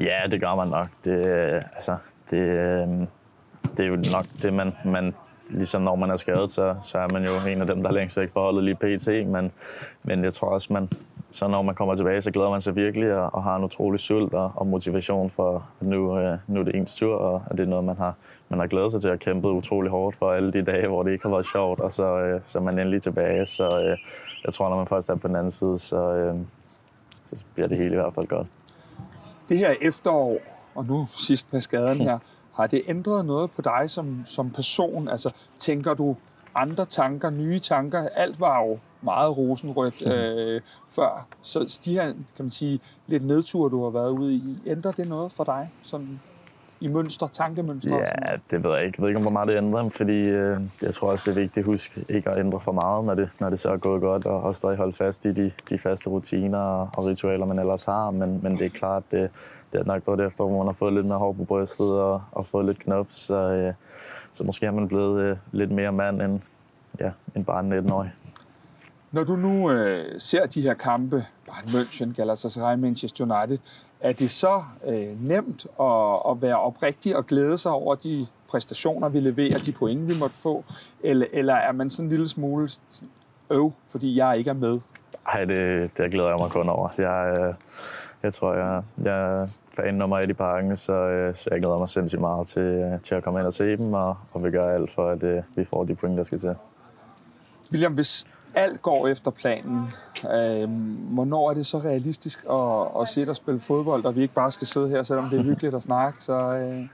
Ja, 0.01 0.21
det 0.31 0.41
gør 0.41 0.55
man 0.55 0.69
nok. 0.69 0.89
Det, 1.05 1.27
øh, 1.27 1.63
altså, 1.75 1.97
det, 2.31 2.41
øh, 2.41 2.89
det 3.77 3.81
er 3.81 3.87
jo 3.87 3.97
nok 4.13 4.27
det, 4.43 4.53
man, 4.55 4.73
man 4.85 5.15
ligesom 5.51 5.83
når 5.83 5.97
man 5.97 6.11
er 6.11 6.17
skadet, 6.17 6.51
så, 6.51 6.75
så 6.81 6.99
er 6.99 7.09
man 7.13 7.25
jo 7.25 7.31
en 7.53 7.61
af 7.61 7.67
dem, 7.67 7.83
der 7.83 7.91
er 7.91 7.95
længst 7.95 8.17
væk 8.17 8.33
fra 8.33 8.41
holdet 8.41 8.65
lige 8.65 8.75
pt. 8.75 9.27
Men, 9.27 9.53
men 10.03 10.25
jeg 10.25 10.33
tror 10.33 10.49
også, 10.49 10.73
man, 10.73 10.89
så 11.33 11.49
når 11.49 11.63
man 11.63 11.75
kommer 11.75 11.95
tilbage, 11.95 12.21
så 12.21 12.31
glæder 12.31 12.51
man 12.51 12.61
sig 12.61 12.77
virkelig 12.77 13.15
og, 13.15 13.35
og 13.35 13.43
har 13.43 13.57
en 13.57 13.65
utrolig 13.65 14.01
sult 14.01 14.35
og, 14.35 14.53
og 14.55 14.67
motivation 14.67 15.31
for, 15.31 15.69
for 15.77 15.85
nu, 15.85 16.19
øh, 16.19 16.39
nu 16.47 16.61
er 16.61 16.65
det 16.65 16.75
ens 16.75 16.97
tur, 16.97 17.17
og 17.17 17.59
det 17.59 17.61
er 17.61 17.67
noget, 17.67 17.85
man 17.85 17.97
har, 17.97 18.15
man 18.49 18.59
har 18.59 18.67
glædet 18.67 18.93
sig 18.93 19.01
til 19.01 19.09
at 19.09 19.21
kæmpe 19.21 19.49
utrolig 19.49 19.91
hårdt 19.91 20.17
for 20.17 20.33
alle 20.33 20.53
de 20.53 20.63
dage, 20.63 20.89
hvor 20.89 21.03
det 21.03 21.13
ikke 21.13 21.25
har 21.25 21.31
været 21.31 21.47
sjovt, 21.47 21.81
og 21.81 21.93
så, 21.93 22.19
øh, 22.19 22.41
så 22.45 22.59
er 22.59 22.63
man 22.63 22.79
endelig 22.79 23.03
tilbage. 23.03 23.47
Så 23.47 23.81
øh, 23.81 23.99
jeg 24.45 24.55
tror, 24.55 24.69
når 24.69 24.77
man 24.77 24.87
først 24.87 25.09
er 25.09 25.15
på 25.15 25.29
den 25.29 25.37
anden 25.37 25.51
side, 25.51 25.79
så, 25.79 26.13
øh, 26.13 26.35
så 27.25 27.45
bliver 27.55 27.69
det 27.69 27.79
hele 27.79 27.93
i 27.93 27.97
hvert 27.97 28.15
fald 28.15 28.27
godt. 28.27 28.47
Det 29.49 29.59
her 29.59 29.75
efterår, 29.83 30.39
og 30.75 30.85
nu 30.85 31.07
sidst 31.11 31.53
med 31.53 31.61
skaden 31.61 32.01
her, 32.01 32.19
har 32.57 32.67
det 32.67 32.83
ændret 32.89 33.25
noget 33.25 33.51
på 33.51 33.63
dig 33.63 33.91
som, 33.91 34.23
som 34.25 34.51
person? 34.51 35.09
Altså, 35.09 35.35
tænker 35.59 35.95
du 35.95 36.17
andre 36.55 36.87
tanker, 36.87 37.31
nye 37.31 37.59
tanker? 37.59 38.09
Alt 38.15 38.41
var 38.41 38.63
jo 38.63 38.79
meget 39.03 39.37
rosenrødt 39.37 40.07
øh, 40.07 40.61
før. 40.89 41.27
Så 41.43 41.81
de 41.85 41.93
her, 41.93 42.05
kan 42.13 42.45
man 42.45 42.51
sige, 42.51 42.81
lidt 43.07 43.27
nedture, 43.27 43.71
du 43.71 43.83
har 43.83 43.91
været 43.91 44.11
ude 44.11 44.35
i, 44.35 44.59
ændrer 44.67 44.93
det 44.93 45.09
noget 45.09 45.33
for 45.33 45.45
dig? 45.45 45.71
Sådan 45.85 46.21
i 46.81 46.89
mønster, 46.89 47.27
tankemønster? 47.27 47.97
Ja, 47.97 48.37
det 48.51 48.65
ved 48.65 48.71
jeg 48.77 48.87
ikke. 48.87 48.97
Jeg 48.99 49.03
ved 49.03 49.09
ikke, 49.09 49.21
hvor 49.21 49.31
meget 49.31 49.49
det 49.49 49.57
ændrer, 49.57 49.89
fordi 49.89 50.29
øh, 50.29 50.61
jeg 50.83 50.95
tror 50.95 51.11
også, 51.11 51.31
det 51.31 51.37
er 51.37 51.41
vigtigt 51.41 51.65
at 51.65 51.65
huske 51.65 52.05
ikke 52.09 52.31
at 52.31 52.39
ændre 52.39 52.61
for 52.61 52.73
meget, 52.73 53.05
når 53.05 53.15
det, 53.15 53.29
når 53.41 53.51
det 53.51 53.61
så 53.61 53.69
er 53.69 53.77
gået 53.77 54.01
godt, 54.01 54.27
og, 54.27 54.43
og 54.43 54.55
stadig 54.55 54.77
holde 54.77 54.93
fast 54.93 55.25
i 55.25 55.33
de, 55.33 55.53
de 55.71 55.79
faste 55.79 56.11
rutiner 56.11 56.59
og, 56.59 56.89
og 56.97 57.07
ritualer, 57.07 57.47
man 57.47 57.59
ellers 57.59 57.85
har. 57.85 58.11
Men, 58.11 58.41
men 58.43 58.59
det 58.59 58.67
er 58.67 58.71
klart, 58.71 59.03
det, 59.11 59.31
det 59.73 59.81
er 59.81 59.85
nok 59.85 60.05
gået 60.05 60.21
efter, 60.21 60.45
hvor 60.45 60.59
man 60.59 60.67
har 60.67 60.73
fået 60.73 60.93
lidt 60.93 61.07
mere 61.07 61.19
hår 61.19 61.33
på 61.33 61.45
brystet 61.45 62.01
og, 62.01 62.23
og 62.33 62.47
fået 62.47 62.67
lidt 62.67 62.79
knop, 62.79 63.07
så, 63.09 63.35
øh, 63.35 63.73
så 64.33 64.45
måske 64.45 64.67
har 64.67 64.73
man 64.73 64.89
blevet 64.89 65.23
øh, 65.23 65.37
lidt 65.53 65.71
mere 65.71 65.93
mand 65.93 66.23
end, 66.23 66.41
ja, 67.01 67.11
end 67.35 67.45
bare 67.45 67.61
en 67.61 67.73
19-årig. 67.73 68.11
Når 69.13 69.25
du 69.25 69.37
nu 69.37 69.71
øh, 69.71 70.21
ser 70.21 70.47
de 70.47 70.63
her 70.63 70.75
kampe, 70.75 71.25
Bayern 71.47 71.69
München, 71.69 72.15
Galatasaray, 72.15 72.77
Manchester 72.77 73.25
United, 73.25 73.59
er 74.01 74.13
det 74.13 74.31
så 74.31 74.63
øh, 74.87 75.23
nemt 75.29 75.67
at, 75.81 76.31
at 76.31 76.43
være 76.43 76.61
oprigtig 76.61 77.17
og 77.17 77.27
glæde 77.27 77.59
sig 77.59 77.73
over 77.73 77.95
de 77.95 78.27
præstationer, 78.49 79.09
vi 79.09 79.21
leverer, 79.21 79.59
de 79.59 79.73
point, 79.73 80.09
vi 80.09 80.19
måtte 80.19 80.37
få? 80.37 80.65
Eller, 81.01 81.27
eller 81.33 81.55
er 81.55 81.73
man 81.73 81.91
sådan 81.91 82.07
en 82.07 82.11
lille 82.11 82.29
smule 82.29 82.69
øv, 83.51 83.73
fordi 83.89 84.17
jeg 84.17 84.39
ikke 84.39 84.51
er 84.51 84.55
med? 84.55 84.81
Nej, 85.27 85.45
det, 85.45 85.91
det 85.99 86.11
glæder 86.11 86.29
jeg 86.29 86.39
mig 86.39 86.51
kun 86.51 86.69
over. 86.69 86.89
Jeg, 86.99 87.39
øh, 87.39 87.55
jeg 88.23 88.35
tror, 88.35 88.55
jeg, 88.55 88.83
jeg 89.05 89.41
er 89.41 89.49
fan 89.77 89.95
nummer 89.95 90.19
et 90.19 90.31
i 90.31 90.33
parken, 90.33 90.77
så, 90.77 90.93
øh, 90.93 91.35
så 91.35 91.49
jeg 91.51 91.61
glæder 91.61 91.79
mig 91.79 91.89
sindssygt 91.89 92.21
meget 92.21 92.47
til, 92.47 92.63
øh, 92.63 93.01
til 93.01 93.15
at 93.15 93.23
komme 93.23 93.41
ind 93.41 93.47
og 93.47 93.53
se 93.53 93.77
dem, 93.77 93.93
og, 93.93 94.17
og 94.33 94.45
vi 94.45 94.51
gør 94.51 94.75
alt 94.75 94.95
for, 94.95 95.09
at 95.09 95.23
øh, 95.23 95.43
vi 95.57 95.65
får 95.65 95.85
de 95.85 95.95
point, 95.95 96.19
der 96.19 96.23
skal 96.23 96.39
til. 96.39 96.55
William, 97.73 97.93
hvis 97.93 98.40
alt 98.55 98.83
går 98.83 99.09
efter 99.09 99.31
planen, 99.31 99.81
øh, 100.25 100.71
hvornår 101.13 101.51
er 101.51 101.55
det 101.55 101.67
så 101.67 101.79
realistisk 101.79 102.45
at, 102.51 103.03
at 103.03 103.09
sidde 103.09 103.31
og 103.31 103.37
spille 103.37 103.61
fodbold, 103.61 104.05
og 104.05 104.17
vi 104.17 104.23
ikke 104.23 104.35
bare 104.35 104.51
skal 104.51 104.67
sidde 104.67 104.89
her, 104.89 105.03
selvom 105.03 105.25
det 105.31 105.41
er 105.41 105.45
hyggeligt 105.45 105.75
at 105.75 105.83
snakke? 105.83 106.25
Så, 106.25 106.33
øh... 106.33 106.87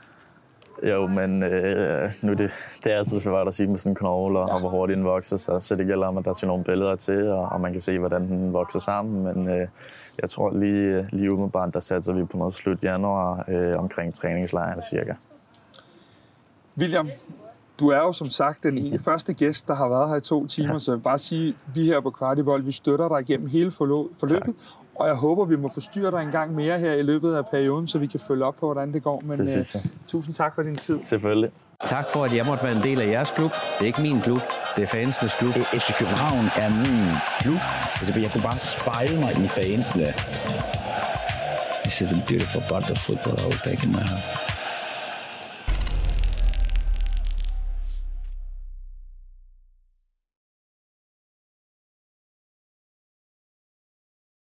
Jo, 0.82 1.06
men 1.06 1.42
øh, 1.42 2.12
nu 2.22 2.32
det, 2.32 2.50
det 2.84 2.92
er 2.92 2.98
altid 2.98 3.20
svært 3.20 3.46
at 3.46 3.54
sige 3.54 3.66
med 3.66 3.76
sådan 3.76 3.92
en 3.92 3.96
knogle, 3.96 4.38
og, 4.38 4.48
ja. 4.48 4.54
og 4.54 4.60
hvor 4.60 4.68
hurtigt 4.68 4.96
den 4.96 5.04
vokser, 5.04 5.36
så, 5.36 5.60
så 5.60 5.76
det 5.76 5.86
gælder 5.86 6.06
om, 6.06 6.18
at 6.18 6.24
der 6.24 6.30
er 6.30 6.46
nogle 6.46 6.64
billeder 6.64 6.96
til, 6.96 7.28
og, 7.28 7.48
og 7.48 7.60
man 7.60 7.72
kan 7.72 7.80
se, 7.80 7.98
hvordan 7.98 8.28
den 8.28 8.52
vokser 8.52 8.78
sammen. 8.78 9.22
Men 9.22 9.48
øh, 9.48 9.68
jeg 10.22 10.30
tror 10.30 10.50
lige, 10.50 11.08
lige 11.12 11.32
umiddelbart, 11.32 11.74
der 11.74 11.80
satser 11.80 12.12
vi 12.12 12.24
på 12.24 12.36
noget 12.36 12.54
slut 12.54 12.84
januar 12.84 13.44
øh, 13.48 13.78
omkring 13.78 14.14
træningslejren 14.14 14.82
cirka. 14.90 15.14
William, 16.78 17.10
du 17.80 17.88
er 17.88 17.98
jo 17.98 18.12
som 18.12 18.28
sagt 18.28 18.62
den 18.62 18.98
første 18.98 19.32
gæst, 19.32 19.68
der 19.68 19.74
har 19.74 19.88
været 19.88 20.08
her 20.08 20.16
i 20.16 20.20
to 20.20 20.46
timer, 20.46 20.72
ja. 20.72 20.78
så 20.78 20.92
jeg 20.92 20.96
vil 20.96 21.02
bare 21.02 21.18
sige, 21.18 21.48
at 21.48 21.74
vi 21.74 21.86
her 21.86 22.00
på 22.00 22.10
Kvartibold, 22.10 22.62
vi 22.62 22.72
støtter 22.72 23.08
dig 23.08 23.20
igennem 23.20 23.48
hele 23.48 23.70
forløbet, 23.70 24.28
tak. 24.28 24.48
og 24.94 25.06
jeg 25.06 25.14
håber, 25.14 25.44
vi 25.44 25.56
må 25.56 25.68
forstyrre 25.74 26.10
dig 26.10 26.22
en 26.22 26.30
gang 26.30 26.54
mere 26.54 26.78
her 26.78 26.92
i 26.92 27.02
løbet 27.02 27.34
af 27.34 27.46
perioden, 27.46 27.88
så 27.88 27.98
vi 27.98 28.06
kan 28.06 28.20
følge 28.20 28.44
op 28.44 28.54
på, 28.60 28.66
hvordan 28.66 28.92
det 28.92 29.02
går. 29.02 29.22
Men 29.24 29.38
det 29.38 29.48
synes 29.48 29.74
jeg. 29.74 29.82
Uh, 29.84 29.90
tusind 30.06 30.34
tak 30.34 30.54
for 30.54 30.62
din 30.62 30.76
tid. 30.76 31.02
Selvfølgelig. 31.02 31.50
Tak 31.84 32.04
for, 32.12 32.24
at 32.24 32.36
jeg 32.36 32.46
måtte 32.48 32.64
være 32.64 32.76
en 32.76 32.82
del 32.82 33.00
af 33.00 33.06
jeres 33.06 33.30
klub. 33.30 33.50
Det 33.50 33.80
er 33.80 33.86
ikke 33.86 34.02
min 34.02 34.20
klub, 34.20 34.40
det 34.76 34.82
er 34.82 34.86
fansenes 34.86 35.34
klub. 35.34 35.52
FC 35.52 35.98
København 35.98 36.44
er 36.56 36.70
min 36.70 37.16
klub. 37.40 37.60
Altså, 37.98 38.20
jeg 38.20 38.30
kunne 38.32 38.42
bare 38.42 38.58
spejle 38.58 39.20
mig 39.20 39.44
i 39.44 39.48
fansene. 39.48 40.14
This 41.84 42.00
is 42.00 42.08
the 42.08 42.22
beautiful 42.26 42.62
part 42.68 42.90
of 42.90 42.98
football 42.98 43.36
I 43.40 43.46
will 43.46 43.58
take 43.58 43.86
in 43.86 43.92
my 43.92 43.98
heart. 43.98 44.45